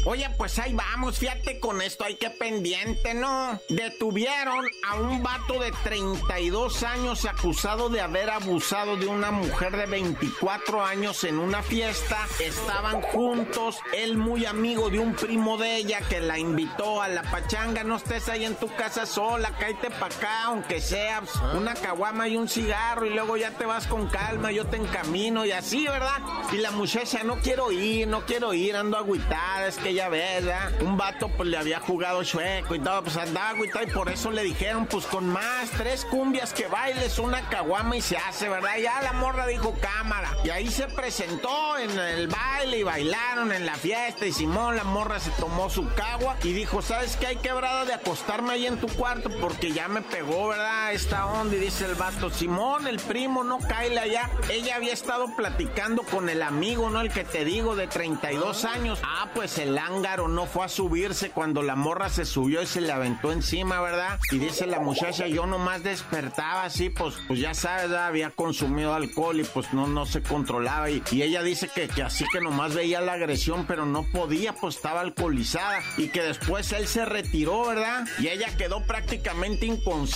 Oye, 0.06 0.30
pues 0.38 0.58
ahí 0.60 0.74
vamos, 0.74 1.20
fíjate 1.20 1.60
con 1.60 1.82
esto, 1.82 2.06
hay 2.06 2.16
que 2.16 2.30
pendiente, 2.30 3.14
¿no? 3.14 3.60
Detuvieron 3.68 4.66
a 4.88 4.96
un 4.96 5.22
vato 5.22 5.60
de 5.60 5.74
32 5.84 6.84
años 6.84 7.26
acusado 7.26 7.90
de 7.90 8.00
haber 8.00 8.30
abusado 8.30 8.96
de 8.96 9.08
una 9.08 9.32
mujer 9.32 9.76
de 9.76 9.86
24 9.88 10.86
años 10.86 11.26
en 11.26 11.38
una 11.38 11.62
fiesta. 11.62 12.18
Estaban 12.40 13.02
juntos, 13.02 13.78
él 13.94 14.18
muy 14.18 14.46
amigo 14.46 14.90
de 14.90 15.00
un 15.00 15.14
primo 15.16 15.58
de 15.58 15.76
ella 15.76 16.00
que 16.08 16.22
la 16.22 16.40
invitó 16.40 17.02
a 17.02 17.10
la 17.10 17.24
pachanga. 17.24 17.84
No 17.84 17.98
estés 17.98 18.30
ahí 18.30 18.46
en 18.46 18.56
tu 18.56 18.74
casa 18.76 19.06
sola, 19.06 19.52
cállate 19.60 19.90
pa' 19.92 20.06
acá, 20.06 20.29
aunque 20.30 20.82
sea 20.82 21.22
una 21.56 21.74
caguama 21.74 22.28
y 22.28 22.38
un 22.38 22.48
cigarro 22.48 23.06
y 23.06 23.12
luego 23.12 23.38
ya 23.38 23.52
te 23.52 23.66
vas 23.66 23.88
con 23.88 24.08
calma, 24.08 24.52
yo 24.52 24.66
te 24.66 24.78
encamino 24.78 25.46
y 25.46 25.52
así, 25.52 25.86
¿verdad? 25.88 26.20
Y 26.52 26.58
la 26.58 26.72
muchacha, 26.72 27.24
no 27.24 27.38
quiero 27.38 27.72
ir, 27.72 28.08
no 28.08 28.26
quiero 28.26 28.54
ir, 28.54 28.76
ando 28.76 28.98
agüitada, 28.98 29.68
es 29.68 29.78
que 29.78 29.94
ya 29.94 30.10
ves, 30.10 30.46
¿verdad? 30.46 30.72
Un 30.82 30.98
vato 30.98 31.30
pues 31.30 31.50
le 31.50 31.58
había 31.58 31.80
jugado 31.80 32.24
chueco 32.24 32.76
y 32.76 32.80
todo, 32.80 33.04
pues 33.04 33.18
andaba 33.18 33.50
agüitada 33.50 33.84
y 33.84 33.92
por 33.92 34.10
eso 34.10 34.32
le 34.32 34.44
dijeron, 34.44 34.86
pues 34.86 35.06
con 35.06 35.28
más, 35.28 35.70
tres 35.72 36.06
cumbias 36.06 36.54
que 36.54 36.68
bailes, 36.68 37.20
una 37.20 37.48
caguama 37.50 37.96
y 37.96 38.02
se 38.02 38.18
hace, 38.18 38.50
¿verdad? 38.50 38.78
Ya 38.78 39.02
la 39.02 39.14
morra 39.14 39.48
dijo 39.48 39.76
cámara. 39.82 40.36
Y 40.44 40.50
ahí 40.50 40.68
se 40.68 40.88
presentó 40.88 41.78
en 41.78 41.98
el 41.98 42.28
baile 42.28 42.80
y 42.80 42.84
bailaron 42.84 43.52
en 43.52 43.66
la 43.66 43.76
fiesta 43.76 44.26
y 44.26 44.32
Simón, 44.32 44.76
la 44.76 44.84
morra 44.84 45.20
se 45.20 45.32
tomó 45.32 45.70
su 45.70 45.88
cagua 45.94 46.38
y 46.44 46.54
dijo, 46.54 46.82
¿sabes 46.82 47.16
qué? 47.18 47.28
Hay 47.28 47.38
quebrada 47.38 47.86
de 47.86 47.94
acostarme 47.94 48.54
ahí 48.54 48.66
en 48.66 48.78
tu 48.78 48.88
cuarto 48.88 49.30
porque 49.40 49.72
ya 49.72 49.88
me 49.88 50.02
pegó, 50.02 50.19
¿verdad? 50.28 50.94
Esta 50.94 51.28
onda 51.28 51.56
y 51.56 51.60
dice 51.60 51.86
el 51.86 51.96
vato, 51.96 52.30
Simón, 52.30 52.88
el 52.88 52.98
primo, 52.98 53.44
no 53.44 53.60
cae 53.60 53.98
allá. 53.98 54.30
Ella 54.50 54.76
había 54.76 54.92
estado 54.92 55.34
platicando 55.36 56.04
con 56.04 56.30
el 56.30 56.42
amigo, 56.42 56.90
¿no? 56.90 57.02
El 57.02 57.12
que 57.12 57.24
te 57.24 57.46
digo, 57.46 57.76
de 57.76 57.88
32 57.88 58.66
años. 58.66 59.00
Ah, 59.04 59.30
pues 59.34 59.58
el 59.58 59.78
ángaro 59.78 60.28
no 60.28 60.46
fue 60.46 60.66
a 60.66 60.70
subirse 60.70 61.32
cuando 61.32 61.62
la 61.62 61.76
morra 61.76 62.10
se 62.10 62.26
subió 62.26 62.62
y 62.62 62.66
se 62.66 62.82
le 62.82 62.92
aventó 62.92 63.32
encima, 63.32 63.82
¿verdad? 63.82 64.20
Y 64.32 64.40
dice 64.40 64.68
la 64.68 64.80
muchacha, 64.80 65.28
yo 65.28 65.46
nomás 65.46 65.84
despertaba 65.84 66.64
así, 66.66 66.90
pues, 66.90 67.16
pues 67.28 67.40
ya 67.40 67.54
sabes, 67.54 67.92
había 67.92 68.30
consumido 68.32 68.94
alcohol 68.94 69.40
y 69.40 69.44
pues 69.44 69.74
no, 69.74 69.88
no 69.88 70.06
se 70.06 70.22
controlaba. 70.22 70.90
Y, 70.90 71.02
y 71.12 71.24
ella 71.24 71.44
dice 71.44 71.70
que, 71.74 71.88
que 71.88 72.04
así 72.04 72.26
que 72.32 72.42
nomás 72.42 72.76
veía 72.76 73.00
la 73.02 73.14
agresión, 73.14 73.66
pero 73.68 73.86
no 73.86 74.04
podía, 74.04 74.54
pues 74.54 74.76
estaba 74.76 75.02
alcoholizada. 75.02 75.80
Y 75.98 76.10
que 76.10 76.22
después 76.22 76.72
él 76.74 76.88
se 76.88 77.06
retiró, 77.06 77.66
¿verdad? 77.68 78.06
Y 78.20 78.28
ella 78.28 78.56
quedó 78.58 78.84
prácticamente 78.84 79.66
inconsciente 79.66 80.09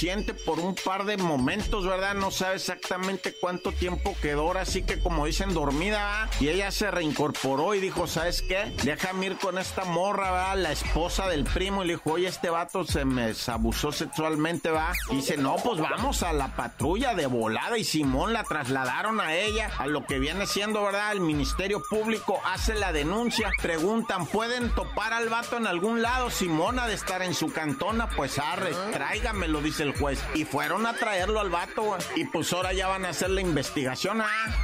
por 0.45 0.59
un 0.59 0.75
par 0.75 1.05
de 1.05 1.15
momentos, 1.15 1.85
¿verdad? 1.85 2.13
No 2.13 2.29
sabe 2.29 2.55
exactamente 2.55 3.33
cuánto 3.39 3.71
tiempo 3.71 4.15
quedó, 4.21 4.41
ahora 4.41 4.65
sí 4.65 4.83
que 4.83 4.99
como 4.99 5.25
dicen, 5.25 5.53
dormida, 5.53 5.97
¿verdad? 5.97 6.29
Y 6.41 6.49
ella 6.49 6.71
se 6.71 6.91
reincorporó 6.91 7.73
y 7.73 7.79
dijo, 7.79 8.05
¿sabes 8.05 8.41
qué? 8.41 8.73
Déjame 8.83 9.27
ir 9.27 9.37
con 9.37 9.57
esta 9.57 9.85
morra, 9.85 10.31
¿verdad? 10.31 10.57
La 10.57 10.71
esposa 10.73 11.27
del 11.29 11.45
primo 11.45 11.83
y 11.83 11.87
le 11.87 11.93
dijo, 11.93 12.13
oye, 12.13 12.27
este 12.27 12.49
vato 12.49 12.83
se 12.83 13.05
me 13.05 13.33
abusó 13.47 13.91
sexualmente, 13.93 14.71
¿va? 14.71 14.91
Y 15.09 15.15
dice, 15.17 15.37
no, 15.37 15.55
pues 15.55 15.79
vamos 15.79 16.21
a 16.23 16.33
la 16.33 16.53
patrulla 16.55 17.15
de 17.15 17.27
volada 17.27 17.77
y 17.77 17.85
Simón 17.85 18.33
la 18.33 18.43
trasladaron 18.43 19.21
a 19.21 19.35
ella, 19.35 19.71
a 19.77 19.87
lo 19.87 20.05
que 20.05 20.19
viene 20.19 20.47
siendo, 20.47 20.83
¿verdad? 20.83 21.13
El 21.13 21.21
Ministerio 21.21 21.81
Público 21.89 22.41
hace 22.45 22.73
la 22.73 22.91
denuncia, 22.91 23.51
preguntan, 23.61 24.25
¿pueden 24.25 24.69
topar 24.75 25.13
al 25.13 25.29
vato 25.29 25.55
en 25.55 25.67
algún 25.67 26.01
lado? 26.01 26.29
Simón 26.29 26.79
ha 26.79 26.87
de 26.87 26.95
estar 26.95 27.21
en 27.21 27.33
su 27.33 27.53
cantona, 27.53 28.09
pues 28.09 28.37
arre, 28.37 28.71
tráigamelo, 28.91 29.61
dice 29.61 29.72
el 29.79 29.97
juez. 29.97 30.19
Y 30.33 30.45
fueron 30.45 30.85
a 30.85 30.93
traerlo 30.93 31.39
al 31.39 31.49
vato, 31.49 31.97
y 32.15 32.25
pues 32.25 32.51
ahora 32.53 32.73
ya 32.73 32.87
van 32.87 33.05
a 33.05 33.09
hacer 33.09 33.29
la 33.29 33.41
investigación, 33.41 34.21
¿ah? 34.21 34.55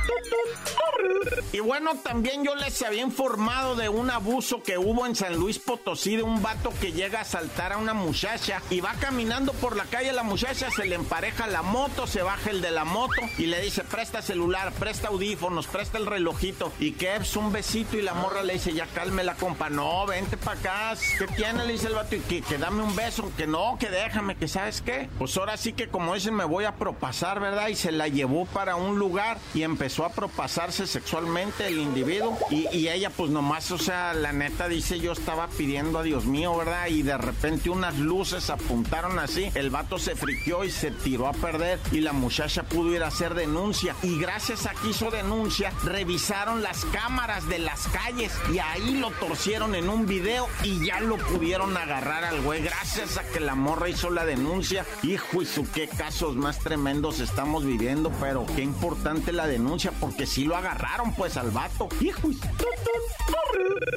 Y 1.51 1.59
bueno, 1.59 1.95
también 2.03 2.43
yo 2.43 2.55
les 2.55 2.81
había 2.81 3.01
informado 3.01 3.75
de 3.75 3.89
un 3.89 4.09
abuso 4.09 4.61
que 4.61 4.77
hubo 4.77 5.05
en 5.05 5.15
San 5.15 5.35
Luis 5.35 5.57
Potosí 5.57 6.15
de 6.15 6.23
un 6.23 6.41
vato 6.41 6.71
que 6.79 6.91
llega 6.91 7.21
a 7.21 7.25
saltar 7.25 7.73
a 7.73 7.77
una 7.77 7.93
muchacha 7.93 8.61
y 8.69 8.81
va 8.81 8.93
caminando 8.99 9.53
por 9.53 9.75
la 9.75 9.85
calle 9.85 10.13
la 10.13 10.23
muchacha, 10.23 10.69
se 10.69 10.85
le 10.85 10.95
empareja 10.95 11.47
la 11.47 11.61
moto, 11.61 12.05
se 12.05 12.21
baja 12.21 12.51
el 12.51 12.61
de 12.61 12.71
la 12.71 12.85
moto 12.85 13.21
y 13.37 13.47
le 13.47 13.61
dice, 13.61 13.83
presta 13.83 14.21
celular, 14.21 14.71
presta 14.73 15.07
audífonos, 15.07 15.67
presta 15.67 15.97
el 15.97 16.05
relojito 16.05 16.71
y 16.79 16.91
que 16.91 17.15
es 17.15 17.35
un 17.35 17.51
besito 17.51 17.97
y 17.97 18.01
la 18.01 18.13
morra 18.13 18.43
le 18.43 18.53
dice, 18.53 18.73
ya 18.73 18.85
calme 18.87 19.23
la 19.23 19.35
compa, 19.35 19.69
no, 19.69 20.05
vente 20.05 20.37
para 20.37 20.59
acá, 20.59 21.01
¿qué 21.17 21.27
tiene? 21.27 21.65
Le 21.65 21.73
dice 21.73 21.87
el 21.87 21.95
vato 21.95 22.15
y 22.15 22.19
que, 22.19 22.41
que 22.41 22.57
dame 22.57 22.83
un 22.83 22.95
beso, 22.95 23.31
que 23.35 23.47
no, 23.47 23.77
que 23.79 23.89
déjame, 23.89 24.35
que 24.35 24.47
sabes 24.47 24.81
qué 24.81 24.98
qué? 25.01 25.09
Pues 25.17 25.35
ahora 25.37 25.57
sí 25.57 25.73
que 25.73 25.87
como 25.87 26.13
dicen 26.13 26.35
me 26.35 26.45
voy 26.45 26.65
a 26.65 26.75
propasar, 26.75 27.39
¿verdad? 27.39 27.67
Y 27.67 27.75
se 27.75 27.91
la 27.91 28.07
llevó 28.07 28.45
para 28.45 28.75
un 28.75 28.99
lugar 28.99 29.37
y 29.53 29.63
empezó 29.63 30.05
a 30.05 30.09
propasarse 30.09 30.87
sexualmente 30.87 31.67
el 31.67 31.79
individuo 31.79 32.37
y, 32.49 32.67
y 32.75 32.89
ella 32.89 33.09
pues 33.09 33.31
nomás, 33.31 33.71
o 33.71 33.77
sea, 33.77 34.13
la 34.13 34.31
neta 34.31 34.67
dice 34.67 34.99
yo 34.99 35.11
estaba 35.11 35.47
pidiendo 35.47 35.99
a 35.99 36.03
Dios 36.03 36.25
mío, 36.25 36.55
¿verdad? 36.57 36.87
Y 36.87 37.01
de 37.01 37.17
repente 37.17 37.69
unas 37.69 37.97
luces 37.97 38.49
apuntaron 38.49 39.19
así, 39.19 39.51
el 39.55 39.69
vato 39.69 39.97
se 39.99 40.15
friqueó 40.15 40.63
y 40.63 40.71
se 40.71 40.91
tiró 40.91 41.27
a 41.27 41.33
perder 41.33 41.79
y 41.91 42.01
la 42.01 42.13
muchacha 42.13 42.63
pudo 42.63 42.93
ir 42.93 43.03
a 43.03 43.07
hacer 43.07 43.33
denuncia 43.33 43.95
y 44.03 44.19
gracias 44.19 44.65
a 44.65 44.71
que 44.71 44.89
hizo 44.89 45.11
denuncia 45.11 45.71
revisaron 45.83 46.61
las 46.61 46.85
cámaras 46.85 47.47
de 47.47 47.59
las 47.59 47.87
calles 47.87 48.33
y 48.53 48.59
ahí 48.59 48.97
lo 48.99 49.11
torcieron 49.11 49.75
en 49.75 49.89
un 49.89 50.05
video 50.05 50.47
y 50.63 50.85
ya 50.85 50.99
lo 50.99 51.17
pudieron 51.17 51.75
agarrar 51.77 52.23
al 52.23 52.41
güey 52.41 52.61
gracias 52.61 53.17
a 53.17 53.23
que 53.23 53.39
la 53.39 53.55
morra 53.55 53.89
hizo 53.89 54.09
la 54.09 54.25
denuncia. 54.25 54.85
Hijo 55.03 55.41
y 55.41 55.45
su 55.45 55.69
qué 55.69 55.87
casos 55.87 56.35
más 56.35 56.59
tremendos 56.59 57.19
estamos 57.19 57.65
viviendo, 57.65 58.11
pero 58.19 58.45
qué 58.55 58.61
importante 58.61 59.31
la 59.31 59.47
denuncia 59.47 59.91
porque 59.99 60.25
si 60.25 60.45
lo 60.45 60.55
agarraron 60.55 61.13
pues 61.13 61.37
al 61.37 61.51
vato. 61.51 61.89
Hijo 62.01 62.29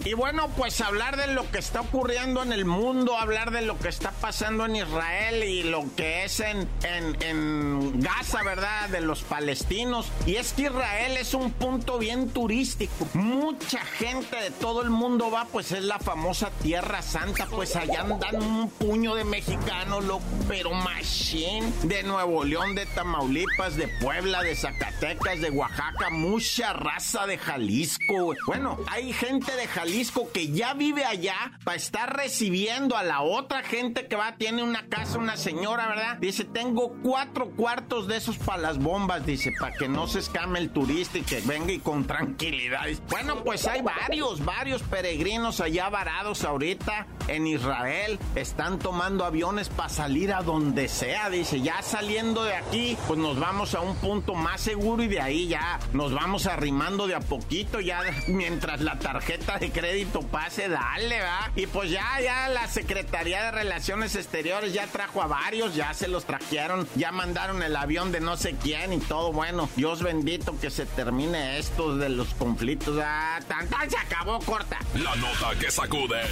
y 0.05 0.15
bueno, 0.15 0.49
pues 0.57 0.81
hablar 0.81 1.17
de 1.17 1.29
lo 1.29 1.49
que 1.51 1.59
está 1.59 1.81
ocurriendo 1.81 2.43
en 2.43 2.53
el 2.53 2.65
mundo, 2.65 3.17
hablar 3.17 3.51
de 3.51 3.63
lo 3.63 3.79
que 3.79 3.89
está 3.89 4.11
pasando 4.11 4.67
en 4.67 4.77
Israel 4.77 5.45
y 5.45 5.63
lo 5.63 5.85
que 5.97 6.25
es 6.25 6.41
en, 6.41 6.69
en, 6.83 7.23
en 7.23 8.01
Gaza, 8.01 8.43
¿verdad? 8.43 8.89
De 8.89 9.01
los 9.01 9.23
palestinos. 9.23 10.11
Y 10.27 10.37
es 10.37 10.53
que 10.53 10.63
Israel 10.63 11.17
es 11.17 11.35
un 11.35 11.53
punto 11.53 11.99
bien 11.99 12.31
turístico. 12.31 13.07
Mucha 13.15 13.79
gente 13.79 14.37
de 14.37 14.51
todo 14.51 14.83
el 14.83 14.91
mundo 14.91 15.31
va, 15.31 15.47
pues 15.47 15.73
es 15.73 15.85
la 15.85 15.99
famosa 15.99 16.51
Tierra 16.63 17.03
Santa, 17.03 17.47
pues 17.47 17.77
allá 17.77 18.01
andan 18.01 18.43
un 18.43 18.71
puño 18.71 19.15
de 19.15 19.25
mexicanos, 19.25 20.05
pero 20.49 20.73
machine, 20.83 21.73
de 21.85 22.03
Nuevo 22.03 22.45
León, 22.45 22.75
de 22.75 22.87
Tamaulipas, 22.87 23.77
de 23.77 23.89
Puebla, 23.89 24.43
de 24.43 24.55
Zacatecas, 24.55 25.41
de 25.41 25.51
Oaxaca, 25.51 26.11
mucha 26.11 26.73
raza 26.73 27.27
de 27.27 27.39
Jalisco. 27.39 28.35
Bueno, 28.47 28.79
hay 28.91 29.13
gente 29.13 29.53
de 29.57 29.67
Jalisco 29.67 30.31
que 30.33 30.49
ya 30.49 30.75
vive 30.75 31.05
allá 31.05 31.59
para 31.65 31.77
estar 31.77 32.17
recibiendo 32.17 32.97
a 32.97 33.03
la 33.03 33.23
otra 33.23 33.63
gente 33.63 34.07
que 34.07 34.17
va, 34.17 34.37
tiene 34.37 34.63
una 34.63 34.87
casa, 34.89 35.19
una 35.19 35.37
señora, 35.37 35.89
¿verdad? 35.89 36.17
Dice, 36.19 36.45
tengo 36.45 36.95
cuatro 37.03 37.51
cuartos 37.51 38.09
de 38.09 38.17
esos 38.17 38.39
para 38.39 38.63
las 38.63 38.79
bombas, 38.79 39.25
dice, 39.25 39.53
para 39.59 39.77
que 39.77 39.89
no 39.89 40.07
se 40.07 40.19
escame 40.19 40.59
el 40.59 40.71
turista 40.71 41.19
y 41.19 41.23
que 41.23 41.41
venga 41.41 41.73
y 41.73 41.79
con 41.79 42.07
tranquilidad. 42.07 42.87
Bueno, 43.09 43.43
pues 43.45 43.67
hay 43.67 43.83
varios, 43.83 44.45
varios 44.45 44.83
peregrinos 44.83 45.61
allá 45.61 45.89
varados 45.89 46.45
ahorita 46.45 47.07
en 47.29 47.47
Israel. 47.47 48.19
Están 48.35 48.79
tomando 48.79 49.25
aviones 49.25 49.69
para 49.69 49.89
salir 49.89 50.33
a 50.33 50.43
donde 50.43 50.72
sea, 50.89 51.31
dice, 51.31 51.61
ya 51.61 51.83
saliendo 51.83 52.45
de 52.45 52.55
aquí, 52.55 52.97
pues 53.07 53.19
nos 53.19 53.39
vamos 53.39 53.75
a 53.75 53.81
un 53.81 53.95
punto 53.97 54.35
más 54.35 54.61
seguro 54.61 55.03
y 55.03 55.09
de 55.09 55.21
ahí 55.21 55.49
ya 55.49 55.79
nos 55.93 56.13
vamos 56.13 56.47
arrimando 56.47 57.07
de 57.07 57.15
a 57.15 57.21
poquito, 57.21 57.81
ya 57.81 58.01
mientras 58.27 58.81
la 58.81 58.99
tarjeta 58.99 59.59
de 59.59 59.71
crédito 59.71 60.23
pase, 60.23 60.69
dale, 60.69 61.21
va. 61.21 61.51
Y 61.57 61.67
pues 61.67 61.91
ya, 61.91 62.21
ya 62.21 62.49
la 62.49 62.69
Secretaría 62.69 63.45
de 63.45 63.51
Relaciones 63.51 64.17
Exteriores 64.17 64.73
ya 64.73 64.87
trajo 64.87 65.23
a 65.23 65.27
varios, 65.27 65.75
ya 65.75 65.93
se 65.95 66.09
los 66.09 66.25
trajeron, 66.25 66.89
ya 66.95 67.13
mandaron 67.13 67.63
el 67.63 67.77
avión 67.77 68.11
de 68.13 68.21
no 68.21 68.37
sé 68.37 68.57
quién 68.63 68.93
y 68.93 68.99
todo. 68.99 69.33
Bueno, 69.33 69.69
Dios 69.77 70.03
bendito 70.03 70.59
que 70.59 70.71
se 70.71 70.87
termine 70.87 71.59
esto 71.59 71.97
de 71.97 72.09
los 72.09 72.29
conflictos. 72.35 72.99
Ah, 73.03 73.41
tan, 73.47 73.69
tan 73.69 73.91
se 73.91 73.99
acabó, 73.99 74.39
corta. 74.41 74.79
La 74.95 75.15
nota 75.17 75.51
que 75.61 75.71
sacude. 75.71 76.23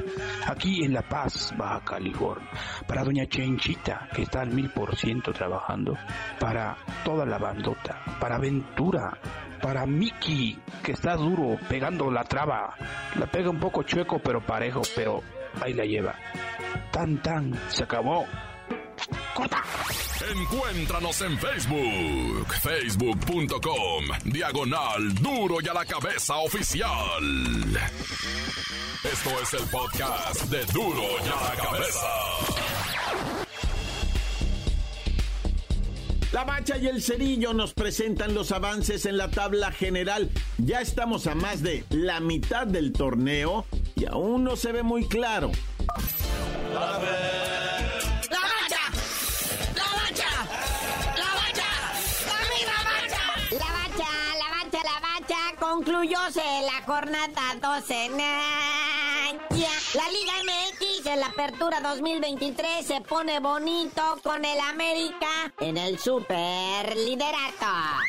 Aquí 0.47 0.83
en 0.83 0.93
La 0.93 1.01
Paz, 1.01 1.53
Baja 1.57 1.81
California. 1.83 2.49
Para 2.87 3.03
doña 3.03 3.25
Chenchita, 3.25 4.09
que 4.13 4.23
está 4.23 4.41
al 4.41 4.51
mil 4.51 4.69
por 4.69 4.95
ciento 4.95 5.31
trabajando. 5.33 5.97
Para 6.39 6.77
toda 7.03 7.25
la 7.25 7.37
bandota. 7.37 8.01
Para 8.19 8.37
Ventura. 8.37 9.17
Para 9.61 9.85
Mickey, 9.85 10.57
que 10.83 10.93
está 10.93 11.15
duro, 11.15 11.57
pegando 11.69 12.09
la 12.09 12.23
traba. 12.23 12.73
La 13.19 13.27
pega 13.27 13.49
un 13.51 13.59
poco 13.59 13.83
chueco, 13.83 14.19
pero 14.19 14.41
parejo, 14.41 14.81
pero 14.95 15.21
ahí 15.61 15.73
la 15.73 15.85
lleva. 15.85 16.15
Tan 16.91 17.21
tan, 17.21 17.53
se 17.69 17.83
acabó. 17.83 18.25
¡Corta! 19.33 19.63
Encuéntranos 20.31 21.21
en 21.21 21.37
Facebook, 21.37 22.47
facebook.com, 22.61 24.05
diagonal 24.25 25.13
duro 25.15 25.57
y 25.61 25.67
a 25.67 25.73
la 25.73 25.85
cabeza 25.85 26.37
oficial. 26.37 27.23
Esto 29.03 29.29
es 29.41 29.53
el 29.53 29.67
podcast 29.69 30.43
de 30.45 30.63
duro 30.73 31.03
y 31.25 31.27
a 31.27 31.49
la 31.49 31.63
cabeza. 31.63 32.07
La 36.31 36.45
Bacha 36.45 36.77
y 36.77 36.87
el 36.87 37.01
Cerillo 37.01 37.53
nos 37.53 37.73
presentan 37.73 38.33
los 38.33 38.53
avances 38.53 39.05
en 39.05 39.17
la 39.17 39.29
tabla 39.29 39.71
general. 39.71 40.29
Ya 40.59 40.79
estamos 40.79 41.27
a 41.27 41.35
más 41.35 41.61
de 41.61 41.83
la 41.89 42.21
mitad 42.21 42.65
del 42.65 42.93
torneo 42.93 43.65
y 43.95 44.05
aún 44.05 44.45
no 44.45 44.55
se 44.55 44.71
ve 44.71 44.81
muy 44.81 45.07
claro. 45.07 45.51
Concluyóse 56.01 56.41
la 56.65 56.81
jornada 56.87 57.55
12. 57.61 58.09
Nah, 58.09 58.60
La 61.17 61.25
apertura 61.25 61.81
2023 61.81 62.85
se 62.85 63.01
pone 63.01 63.41
bonito 63.41 64.01
con 64.23 64.45
el 64.45 64.57
América 64.59 65.27
en 65.59 65.75
el 65.75 65.99
super 65.99 66.95
liderato. 66.95 67.65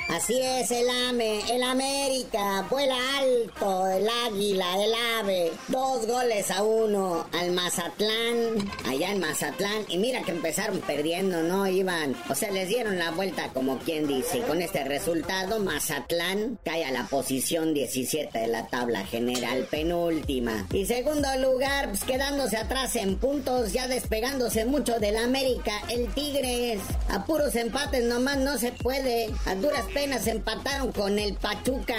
Así 0.09 0.39
es, 0.41 0.71
el 0.71 0.89
AME, 1.09 1.41
el 1.51 1.65
América, 1.65 2.65
vuela 2.71 2.97
alto, 3.19 3.89
el 3.89 4.09
águila, 4.09 4.85
el 4.85 4.95
ave. 5.19 5.53
Dos 5.67 6.07
goles 6.07 6.49
a 6.53 6.63
uno 6.63 7.27
al 7.33 7.51
Mazatlán, 7.51 8.71
allá 8.87 9.11
en 9.11 9.21
Mazatlán. 9.21 9.85
Y 9.89 9.99
mira 9.99 10.23
que 10.23 10.31
empezaron 10.31 10.79
perdiendo, 10.81 11.43
¿no? 11.43 11.67
Iban, 11.67 12.15
o 12.29 12.37
sea, 12.37 12.53
les 12.53 12.69
dieron 12.69 13.01
la 13.01 13.11
vuelta 13.11 13.49
como 13.49 13.79
quien 13.79 14.07
dice. 14.07 14.43
Con 14.43 14.63
este 14.63 14.85
resultado, 14.85 15.59
Mazatlán 15.59 16.59
cae 16.65 16.85
a 16.85 16.93
la 16.93 17.07
posición 17.07 17.75
17 17.75 18.39
de 18.39 18.47
la 18.47 18.69
tabla 18.69 19.05
general, 19.07 19.67
penúltima. 19.71 20.67
Y 20.73 20.87
segundo 20.87 21.29
lugar, 21.39 21.89
pues 21.89 22.05
quedándose 22.05 22.57
atrás 22.57 22.92
en 22.97 23.17
puntos, 23.17 23.73
ya 23.73 23.89
despegándose 23.89 24.65
mucho 24.65 24.99
del 24.99 25.17
América, 25.17 25.73
el 25.89 26.13
Tigres. 26.13 26.81
A 27.09 27.25
puros 27.25 27.55
empates 27.55 28.05
nomás 28.05 28.39
no 28.39 28.59
se 28.59 28.73
puede. 28.73 29.31
A 29.47 29.55
duras 29.55 29.87
penas 29.95 30.27
empataron 30.27 30.93
con 30.93 31.19
el 31.19 31.35
Pachuca. 31.35 31.95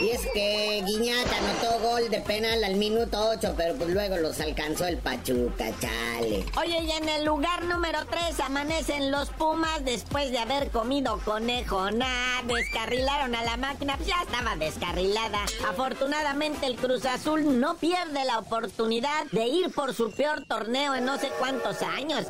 Y 0.00 0.10
es 0.10 0.20
que 0.34 0.82
Guiñac 0.86 1.26
anotó 1.32 1.88
gol 1.88 2.10
de 2.10 2.20
penal 2.20 2.64
al 2.64 2.76
minuto 2.76 3.30
8, 3.30 3.54
pero 3.56 3.74
pues 3.76 3.90
luego 3.90 4.16
los 4.16 4.40
alcanzó 4.40 4.86
el 4.86 4.98
Pachuca, 4.98 5.66
chale. 5.80 6.44
Oye, 6.58 6.82
y 6.82 6.90
en 6.90 7.08
el 7.08 7.24
lugar 7.24 7.64
número 7.64 7.98
3 8.10 8.40
amanecen 8.40 9.10
los 9.10 9.30
Pumas 9.30 9.84
después 9.84 10.30
de 10.30 10.38
haber 10.38 10.70
comido 10.70 11.20
conejo. 11.24 11.90
Nah, 11.90 12.42
descarrilaron 12.46 13.34
a 13.34 13.44
la 13.44 13.56
máquina, 13.56 13.96
pues 13.96 14.08
ya 14.08 14.22
estaba 14.22 14.56
descarrilada. 14.56 15.40
Afortunadamente 15.68 16.66
el 16.66 16.76
Cruz 16.76 17.04
Azul 17.04 17.60
no 17.60 17.76
pierde 17.76 18.24
la 18.24 18.38
oportunidad 18.38 19.26
de 19.32 19.46
ir 19.46 19.72
por 19.72 19.94
su 19.94 20.10
peor 20.10 20.31
torneo 20.40 20.94
en 20.94 21.04
no 21.04 21.18
sé 21.18 21.30
cuántos 21.38 21.82
años. 21.82 22.26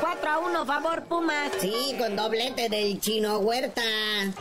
4 0.00 0.30
a 0.30 0.38
1 0.38 0.66
favor 0.66 1.04
Pumas. 1.04 1.50
Sí, 1.60 1.96
con 1.98 2.16
doblete 2.16 2.68
del 2.68 3.00
chino 3.00 3.38
Huerta. 3.38 3.82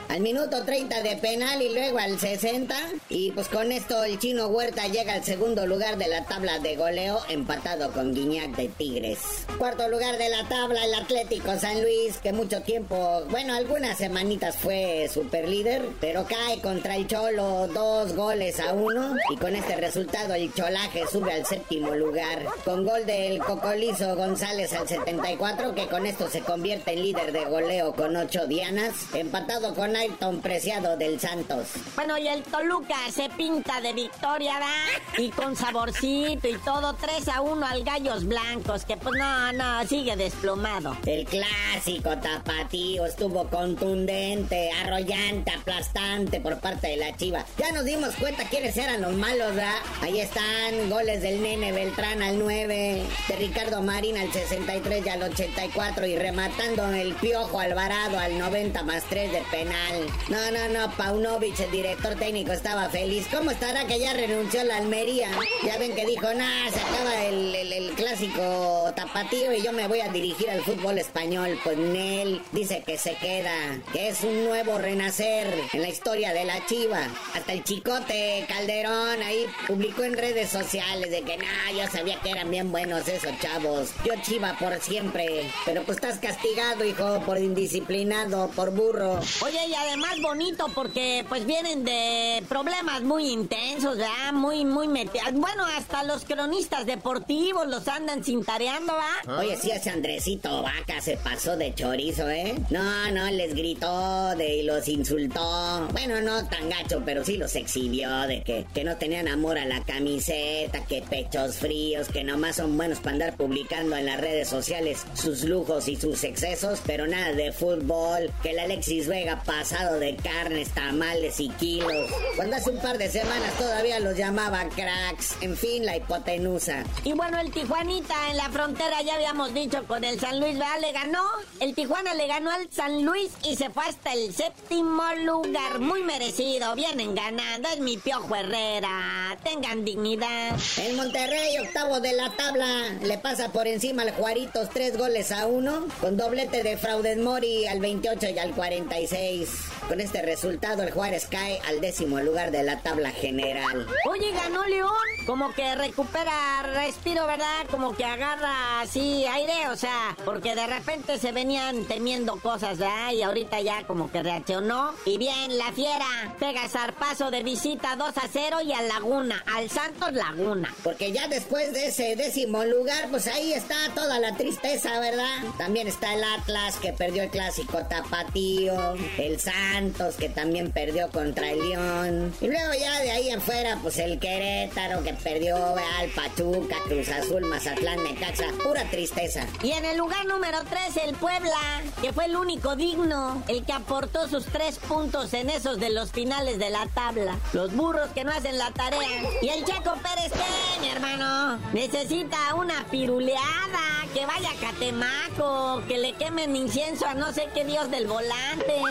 Al 0.10 0.20
minuto 0.20 0.64
30 0.64 1.02
de 1.02 1.16
penal 1.18 1.62
y 1.62 1.74
luego 1.74 2.00
al 2.00 2.20
60. 2.20 2.76
Y 3.10 3.32
pues 3.32 3.48
con 3.48 3.72
esto 3.72 4.04
el 4.04 4.20
chino 4.20 4.48
Huerta 4.48 4.88
llega 4.88 5.14
al 5.14 5.24
segundo 5.24 5.66
lugar 5.66 5.98
de 5.98 6.08
la 6.08 6.26
tabla 6.26 6.60
de 6.60 6.76
goleo 6.76 7.20
empatado 7.30 7.92
con 7.92 8.14
Guiñac 8.14 8.56
de 8.56 8.68
Tigres. 8.68 9.20
Cuarto 9.58 9.88
lugar 9.88 10.18
de 10.18 10.30
la 10.30 10.48
tabla 10.48 10.84
el 10.84 10.94
Atlético 10.94 11.58
San 11.58 11.82
Luis 11.82 12.18
que 12.18 12.34
mucho 12.34 12.62
tiempo, 12.62 13.24
bueno, 13.30 13.54
algunas 13.54 13.98
semanitas 13.98 14.58
fue 14.58 15.10
super 15.14 15.48
líder, 15.48 15.84
pero 16.02 16.26
cae 16.26 16.62
contra 16.62 16.96
el 16.96 17.08
Cholo 17.08 17.68
dos 17.68 18.14
goles 18.14 18.60
a 18.60 18.74
uno 18.74 19.16
y 19.30 19.38
con 19.38 19.56
este 19.56 19.76
resultado 19.76 20.34
el 20.34 20.54
Cholaje 20.54 21.06
sube 21.08 21.34
al 21.34 21.46
séptimo 21.46 21.96
lugar 21.96 22.46
con 22.64 22.86
gol 22.86 23.06
del 23.06 23.40
Cocolizo 23.40 24.16
González 24.16 24.74
al 24.74 24.88
74 24.88 25.76
que 25.76 25.88
con 25.88 26.06
esto 26.06 26.30
se 26.30 26.42
convierte 26.42 26.94
en 26.94 27.02
líder 27.02 27.32
de 27.32 27.46
goleo 27.46 27.94
con 27.94 28.16
ocho 28.16 28.48
dianas, 28.48 28.94
empatado 29.14 29.74
con 29.76 29.96
Ayrton 29.96 30.42
Preciado 30.42 30.98
del 30.98 31.20
Santos. 31.20 31.68
Bueno, 31.96 32.18
y 32.18 32.28
el 32.28 32.44
Toluca 32.44 32.96
se 33.12 33.30
pinta 33.30 33.82
de 33.82 33.94
victoria, 33.94 34.60
¿va? 34.60 35.22
Y 35.22 35.30
con 35.30 35.56
saborcito 35.56 36.48
y 36.48 36.58
todo, 36.60 36.94
3 36.94 37.28
a 37.30 37.42
1 37.42 37.66
al 37.66 37.84
Gallos 37.84 38.26
Blancos, 38.26 38.86
que 38.86 38.98
pues 38.98 39.16
no, 39.18 39.54
no, 39.54 39.88
sigue 39.88 40.16
desplomado. 40.16 40.98
El 41.06 41.26
clásico 41.26 42.18
tapatío 42.18 43.06
estuvo 43.06 43.48
contundente, 43.48 44.72
arrollante, 44.72 45.52
aplastante 45.52 46.40
por 46.40 46.60
parte 46.60 46.88
de 46.88 46.98
la 46.98 47.16
Chiva. 47.16 47.46
Ya 47.58 47.72
nos 47.72 47.86
dimos 47.86 48.16
cuenta 48.16 48.48
quiénes 48.50 48.76
eran 48.78 49.02
los 49.02 49.14
malos, 49.14 49.56
¿verdad? 49.56 49.76
Ahí 50.02 50.20
están 50.20 50.90
goles 50.90 51.22
del 51.22 51.42
Nene 51.42 51.72
Beltrán 51.72 52.22
al 52.22 52.40
9, 52.40 52.47
de 52.48 53.04
Ricardo 53.38 53.82
Marín 53.82 54.18
al 54.18 54.32
63 54.32 55.06
y 55.06 55.10
al 55.10 55.22
84 55.22 56.06
y 56.06 56.16
rematando 56.16 56.88
el 56.94 57.14
Piojo 57.16 57.60
Alvarado 57.60 58.18
al 58.18 58.40
90 58.40 58.84
más 58.84 59.04
3 59.10 59.34
de 59.34 59.42
penal. 59.52 60.08
No, 60.30 60.52
no, 60.52 60.70
no, 60.70 60.96
Paunovic, 60.96 61.60
el 61.60 61.72
director 61.72 62.16
técnico, 62.16 62.54
estaba 62.54 62.88
feliz. 62.90 63.28
¿Cómo 63.30 63.52
estará 63.52 63.86
que 63.86 64.00
ya 64.00 64.14
renunció 64.14 64.64
la 64.64 64.78
Almería? 64.78 65.30
Ya 65.66 65.78
ven 65.78 65.94
que 65.94 66.06
dijo, 66.06 66.34
nah, 66.34 66.72
se 66.72 66.80
acaba 66.80 67.26
el, 67.26 67.54
el 67.54 67.92
clásico 67.92 68.94
tapatío 68.96 69.52
y 69.54 69.62
yo 69.62 69.74
me 69.74 69.88
voy 69.88 70.00
a 70.00 70.08
dirigir 70.08 70.50
al 70.50 70.62
fútbol 70.62 70.98
español. 70.98 71.60
Pues 71.66 71.78
Nel 71.78 72.42
dice 72.54 72.82
que 72.86 72.98
se 72.98 73.16
queda, 73.16 73.78
que 73.92 74.08
es 74.08 74.24
un 74.24 74.46
nuevo 74.46 74.78
renacer 74.78 75.54
en 75.74 75.82
la 75.82 75.90
historia 75.90 76.32
de 76.32 76.46
la 76.46 76.66
Chiva. 76.66 77.10
Hasta 77.34 77.52
el 77.52 77.66
chicote 77.66 78.46
Calderón 78.48 79.22
ahí 79.22 79.46
publicó 79.68 80.04
en 80.04 80.16
redes 80.16 80.50
sociales 80.50 81.12
de 81.12 81.24
que, 81.24 81.38
nah, 81.38 81.72
yo 81.78 81.92
sabía 81.92 82.20
que 82.22 82.37
eran 82.38 82.52
bien 82.52 82.72
buenos 82.72 83.08
esos 83.08 83.32
chavos. 83.40 83.90
Yo 84.06 84.14
Chiva 84.22 84.56
por 84.60 84.80
siempre. 84.80 85.50
Pero 85.66 85.82
pues 85.84 85.98
estás 85.98 86.20
castigado, 86.20 86.86
hijo, 86.86 87.20
por 87.26 87.40
indisciplinado, 87.40 88.50
por 88.56 88.72
burro. 88.72 89.20
Oye, 89.44 89.68
y 89.68 89.74
además 89.74 90.22
bonito 90.22 90.68
porque 90.76 91.26
pues 91.28 91.48
vienen 91.48 91.84
de 91.84 92.44
problemas 92.48 93.02
muy 93.02 93.32
intensos, 93.32 93.98
¿verdad? 93.98 94.34
Muy, 94.34 94.66
muy 94.66 94.88
metidos. 94.88 95.32
Bueno, 95.34 95.66
hasta 95.78 96.04
los 96.04 96.26
cronistas 96.26 96.86
deportivos 96.86 97.66
los 97.66 97.88
andan 97.88 98.24
cintareando, 98.24 98.94
¿va? 98.94 99.40
Oye, 99.40 99.58
sí, 99.58 99.72
ese 99.72 99.90
Andresito 99.90 100.62
Vaca 100.62 101.02
se 101.02 101.18
pasó 101.18 101.58
de 101.58 101.74
chorizo, 101.74 102.30
¿eh? 102.30 102.54
No, 102.70 103.12
no, 103.14 103.32
les 103.32 103.56
gritó 103.56 104.36
de, 104.36 104.58
y 104.58 104.62
los 104.62 104.88
insultó. 104.88 105.88
Bueno, 105.92 106.22
no 106.22 106.48
tan 106.48 106.70
gacho, 106.70 107.02
pero 107.04 107.26
sí 107.26 107.38
los 107.38 107.56
exhibió 107.56 108.12
de 108.28 108.44
que, 108.44 108.68
que 108.76 108.84
no 108.84 108.96
tenían 108.98 109.28
amor 109.28 109.58
a 109.58 109.66
la 109.66 109.84
camiseta, 109.84 110.86
que 110.86 111.02
pechos 111.02 111.56
fríos, 111.56 112.10
que 112.10 112.17
nomás 112.24 112.58
son 112.58 112.78
buenos 112.78 113.00
para 113.00 113.14
andar 113.14 113.38
publicando 113.38 113.96
en 113.96 114.06
las 114.06 114.20
redes 114.20 114.48
sociales 114.48 115.06
sus 115.14 115.44
lujos 115.44 115.88
y 115.88 115.96
sus 115.96 116.24
excesos, 116.24 116.82
pero 116.86 117.08
nada 117.08 117.34
de 117.34 117.52
fútbol, 117.52 118.32
que 118.42 118.52
el 118.52 118.60
Alexis 118.60 119.08
Vega 119.08 119.44
pasado 119.44 120.00
de 120.00 120.16
carnes, 120.16 120.70
tamales 120.70 121.40
y 121.40 121.50
kilos. 121.50 122.12
Cuando 122.36 122.56
hace 122.56 122.70
un 122.70 122.80
par 122.80 122.98
de 122.98 123.10
semanas 123.10 123.54
todavía 123.58 124.00
los 124.00 124.16
llamaba 124.16 124.68
cracks. 124.70 125.36
En 125.42 125.56
fin, 125.56 125.86
la 125.86 125.98
hipotenusa. 125.98 126.84
Y 127.04 127.14
bueno, 127.14 127.40
el 127.40 127.52
Tijuanita 127.52 128.16
en 128.32 128.38
la 128.38 128.50
frontera, 128.50 129.02
ya 129.02 129.16
habíamos 129.16 129.54
dicho, 129.54 129.84
con 129.86 130.04
el 130.04 130.20
San 130.20 130.40
Luis, 130.40 130.54
¿verdad? 130.54 130.80
Le 130.82 130.92
ganó. 130.92 131.24
El 131.60 131.76
Tijuana 131.76 132.14
le 132.14 132.28
ganó 132.28 132.52
al 132.52 132.70
San 132.72 133.04
Luis 133.04 133.32
y 133.44 133.56
se 133.56 133.70
fue 133.70 133.84
hasta 133.86 134.14
el 134.14 134.34
séptimo 134.34 135.04
lugar. 135.24 135.80
Muy 135.80 136.04
merecido. 136.04 136.76
Vienen 136.76 137.16
ganando. 137.16 137.70
Es 137.70 137.80
mi 137.80 137.98
piojo 137.98 138.36
Herrera. 138.36 139.38
Tengan 139.44 139.86
dignidad. 139.86 140.58
El 140.78 140.96
Monterrey, 140.96 141.58
octavo 141.60 142.00
de 142.00 142.07
la 142.14 142.32
tabla, 142.36 142.68
le 143.02 143.18
pasa 143.18 143.50
por 143.50 143.68
encima 143.68 144.04
al 144.04 144.12
Juaritos 144.12 144.70
tres 144.70 144.98
goles 144.98 145.32
a 145.32 145.46
uno, 145.48 145.88
con 146.00 146.18
doblete 146.18 146.64
de 146.64 146.78
Fraudes 146.78 147.18
Mori 147.18 147.68
al 147.68 147.80
28 147.80 148.30
y 148.30 148.40
al 148.40 148.52
46. 148.52 149.50
Con 149.88 150.02
este 150.02 150.22
resultado, 150.22 150.84
el 150.84 150.92
Juárez 150.92 151.28
cae 151.32 151.62
al 151.66 151.80
décimo 151.80 152.20
lugar 152.20 152.52
de 152.52 152.62
la 152.62 152.82
tabla 152.82 153.12
general. 153.12 153.88
Oye, 154.10 154.34
ganó 154.34 154.66
León. 154.66 154.92
Como 155.26 155.54
que 155.54 155.76
recupera 155.76 156.64
respiro, 156.64 157.26
¿verdad? 157.26 157.66
Como 157.70 157.96
que 157.96 158.04
agarra 158.04 158.82
así 158.82 159.26
aire, 159.26 159.70
o 159.70 159.76
sea, 159.78 160.16
porque 160.26 160.56
de 160.56 160.68
repente 160.68 161.18
se 161.18 161.32
venían 161.32 161.86
temiendo 161.86 162.38
cosas, 162.40 162.78
¿verdad? 162.78 163.12
Y 163.12 163.22
ahorita 163.22 163.62
ya 163.62 163.86
como 163.88 164.12
que 164.12 164.24
reaccionó. 164.24 164.94
Y 165.06 165.18
bien, 165.18 165.58
la 165.58 165.72
fiera 165.72 166.36
pega 166.40 166.68
zarpazo 166.68 167.32
de 167.32 167.44
visita 167.44 167.96
2 167.96 168.18
a 168.18 168.28
0 168.32 168.62
y 168.66 168.74
a 168.74 168.82
Laguna, 168.82 169.44
al 169.54 169.70
Santos 169.70 170.14
Laguna. 170.14 170.74
Porque 170.84 171.14
ya 171.14 171.28
después 171.30 171.72
de 171.74 171.88
ese 171.88 172.16
décimo 172.18 172.66
lugar, 172.66 173.08
pues 173.10 173.28
ahí 173.28 173.54
está 173.54 173.76
toda 173.96 174.20
la 174.20 174.36
tristeza, 174.36 175.00
¿verdad? 175.00 175.44
También 175.58 175.88
está 175.88 176.14
el 176.14 176.24
Atlas 176.24 176.76
que 176.78 176.92
perdió 176.94 177.24
el 177.24 177.30
clásico 177.30 177.80
tapatío, 177.86 178.96
el 179.18 179.40
Santos 179.40 179.77
que 180.18 180.30
también 180.30 180.72
perdió 180.72 181.08
contra 181.12 181.52
el 181.52 181.70
León. 181.70 182.34
Y 182.42 182.48
luego 182.48 182.74
ya 182.80 183.00
de 183.00 183.12
ahí 183.12 183.30
afuera, 183.30 183.78
pues 183.84 184.00
el 184.00 184.20
Querétaro 184.20 185.04
que 185.04 185.14
perdió 185.14 185.56
al 185.56 186.10
Pachuca, 186.16 186.78
Cruz 186.86 187.10
Azul, 187.10 187.42
Mazatlán, 187.42 188.04
Necaxa, 188.04 188.48
pura 188.64 188.90
tristeza. 188.90 189.46
Y 189.62 189.74
en 189.74 189.86
el 189.86 189.98
lugar 189.98 190.26
número 190.26 190.58
3, 190.68 191.06
el 191.06 191.16
Puebla, 191.16 191.84
que 192.02 192.12
fue 192.12 192.26
el 192.26 192.36
único 192.36 192.76
digno, 192.76 193.44
el 193.48 193.66
que 193.66 193.74
aportó 193.74 194.28
sus 194.28 194.46
tres 194.46 194.80
puntos 194.80 195.36
en 195.36 195.52
esos 195.52 195.80
de 195.80 195.92
los 195.92 196.12
finales 196.12 196.58
de 196.58 196.72
la 196.72 196.88
tabla. 196.96 197.38
Los 197.54 197.72
burros 197.76 198.10
que 198.16 198.24
no 198.24 198.32
hacen 198.32 198.58
la 198.58 198.72
tarea. 198.72 199.22
Y 199.44 199.50
el 199.50 199.64
Chaco 199.64 199.94
Pérez, 200.02 200.32
¿qué, 200.32 200.82
mi 200.82 200.90
hermano? 200.90 201.60
Necesita 201.72 202.56
una 202.56 202.84
piruleada, 202.90 204.08
que 204.14 204.26
vaya 204.26 204.50
a 204.50 204.56
Catemaco, 204.56 205.84
que 205.88 206.00
le 206.00 206.14
quemen 206.14 206.56
incienso 206.56 207.06
a 207.06 207.14
no 207.14 207.32
sé 207.32 207.48
qué 207.54 207.64
dios 207.64 207.92
del 207.92 208.08
volante. 208.08 208.82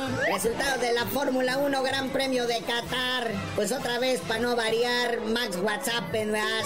De 0.81 0.93
la 0.93 1.07
Fórmula 1.07 1.57
1 1.57 1.83
Gran 1.83 2.11
Premio 2.11 2.47
de 2.47 2.59
Qatar. 2.59 3.31
Pues 3.55 3.73
otra 3.73 3.99
vez, 3.99 4.21
para 4.21 4.41
no 4.41 4.57
variar, 4.57 5.21
Max 5.23 5.57
WhatsApp 5.57 6.13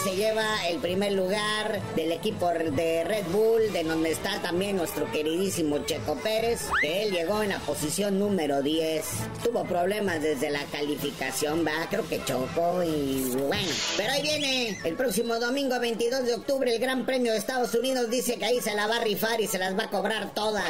se 0.02 0.16
lleva 0.16 0.66
el 0.68 0.78
primer 0.80 1.12
lugar 1.12 1.80
del 1.94 2.10
equipo 2.10 2.48
de 2.48 3.04
Red 3.04 3.26
Bull, 3.30 3.72
de 3.72 3.84
donde 3.84 4.10
está 4.10 4.42
también 4.42 4.76
nuestro 4.76 5.10
queridísimo 5.12 5.78
Checo 5.84 6.16
Pérez, 6.16 6.62
que 6.80 7.04
él 7.04 7.12
llegó 7.12 7.42
en 7.42 7.50
la 7.50 7.58
posición 7.60 8.18
número 8.18 8.62
10. 8.62 9.04
Tuvo 9.44 9.64
problemas 9.64 10.20
desde 10.20 10.50
la 10.50 10.64
calificación, 10.64 11.64
va, 11.64 11.86
creo 11.88 12.08
que 12.08 12.24
chocó 12.24 12.82
y 12.82 13.30
bueno. 13.46 13.72
Pero 13.96 14.12
ahí 14.12 14.22
viene 14.22 14.78
el 14.82 14.96
próximo 14.96 15.38
domingo 15.38 15.78
22 15.78 16.24
de 16.24 16.34
octubre 16.34 16.74
el 16.74 16.80
Gran 16.80 17.06
Premio 17.06 17.32
de 17.32 17.38
Estados 17.38 17.72
Unidos. 17.74 18.10
Dice 18.10 18.38
que 18.38 18.46
ahí 18.46 18.60
se 18.60 18.74
la 18.74 18.88
va 18.88 18.96
a 18.96 19.04
rifar 19.04 19.40
y 19.40 19.46
se 19.46 19.58
las 19.58 19.78
va 19.78 19.84
a 19.84 19.90
cobrar 19.90 20.34
todas. 20.34 20.64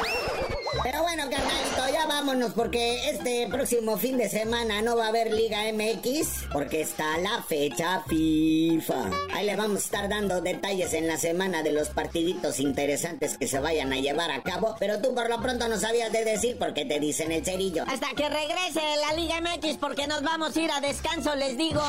Pero 0.85 1.03
bueno, 1.03 1.25
carnalito, 1.29 1.93
ya 1.93 2.07
vámonos 2.07 2.53
porque 2.53 3.11
este 3.11 3.49
próximo 3.49 3.97
fin 3.97 4.19
de 4.19 4.29
semana 4.29 4.83
no 4.83 4.97
va 4.97 5.07
a 5.07 5.09
haber 5.09 5.33
Liga 5.33 5.63
MX 5.73 6.47
porque 6.53 6.83
está 6.83 7.19
la 7.19 7.43
fecha 7.43 8.05
FIFA. 8.07 9.11
Ahí 9.35 9.47
le 9.47 9.57
vamos 9.57 9.77
a 9.77 9.85
estar 9.85 10.09
dando 10.09 10.41
detalles 10.41 10.95
en 10.95 11.09
la 11.09 11.19
semana 11.19 11.65
de 11.65 11.73
los 11.73 11.89
partiditos 11.89 12.61
interesantes 12.61 13.37
que 13.37 13.49
se 13.49 13.59
vayan 13.59 13.93
a 13.93 13.97
llevar 13.97 14.31
a 14.31 14.43
cabo, 14.43 14.77
pero 14.79 15.01
tú 15.01 15.13
por 15.13 15.29
lo 15.29 15.41
pronto 15.41 15.69
no 15.69 15.77
sabías 15.77 16.13
de 16.13 16.25
decir 16.25 16.57
porque 16.57 16.85
te 16.85 17.01
dicen 17.01 17.33
el 17.33 17.45
cerillo. 17.45 17.85
Hasta 17.89 18.11
que 18.15 18.29
regrese 18.29 18.81
la 19.09 19.15
Liga 19.15 19.41
MX 19.41 19.77
porque 19.79 20.07
nos 20.07 20.23
vamos 20.23 20.57
a 20.57 20.61
ir 20.61 20.71
a 20.71 20.81
descanso, 20.81 21.35
les 21.35 21.57
digo. 21.57 21.83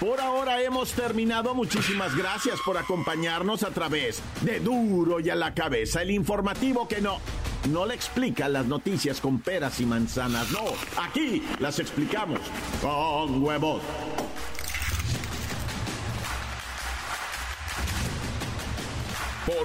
Por 0.00 0.18
ahora 0.18 0.62
hemos 0.62 0.92
terminado. 0.92 1.54
Muchísimas 1.54 2.16
gracias 2.16 2.58
por 2.64 2.78
acompañarnos 2.78 3.62
a 3.62 3.68
través 3.68 4.22
de 4.40 4.58
Duro 4.58 5.20
y 5.20 5.28
a 5.28 5.34
la 5.34 5.52
cabeza, 5.52 6.00
el 6.00 6.10
informativo 6.10 6.88
que 6.88 7.02
no, 7.02 7.18
no 7.68 7.84
le 7.84 7.94
explica 7.94 8.48
las 8.48 8.64
noticias 8.64 9.20
con 9.20 9.40
peras 9.40 9.78
y 9.78 9.84
manzanas. 9.84 10.50
No, 10.52 10.64
aquí 11.02 11.42
las 11.58 11.78
explicamos 11.78 12.40
con 12.80 13.42
huevos. 13.42 13.82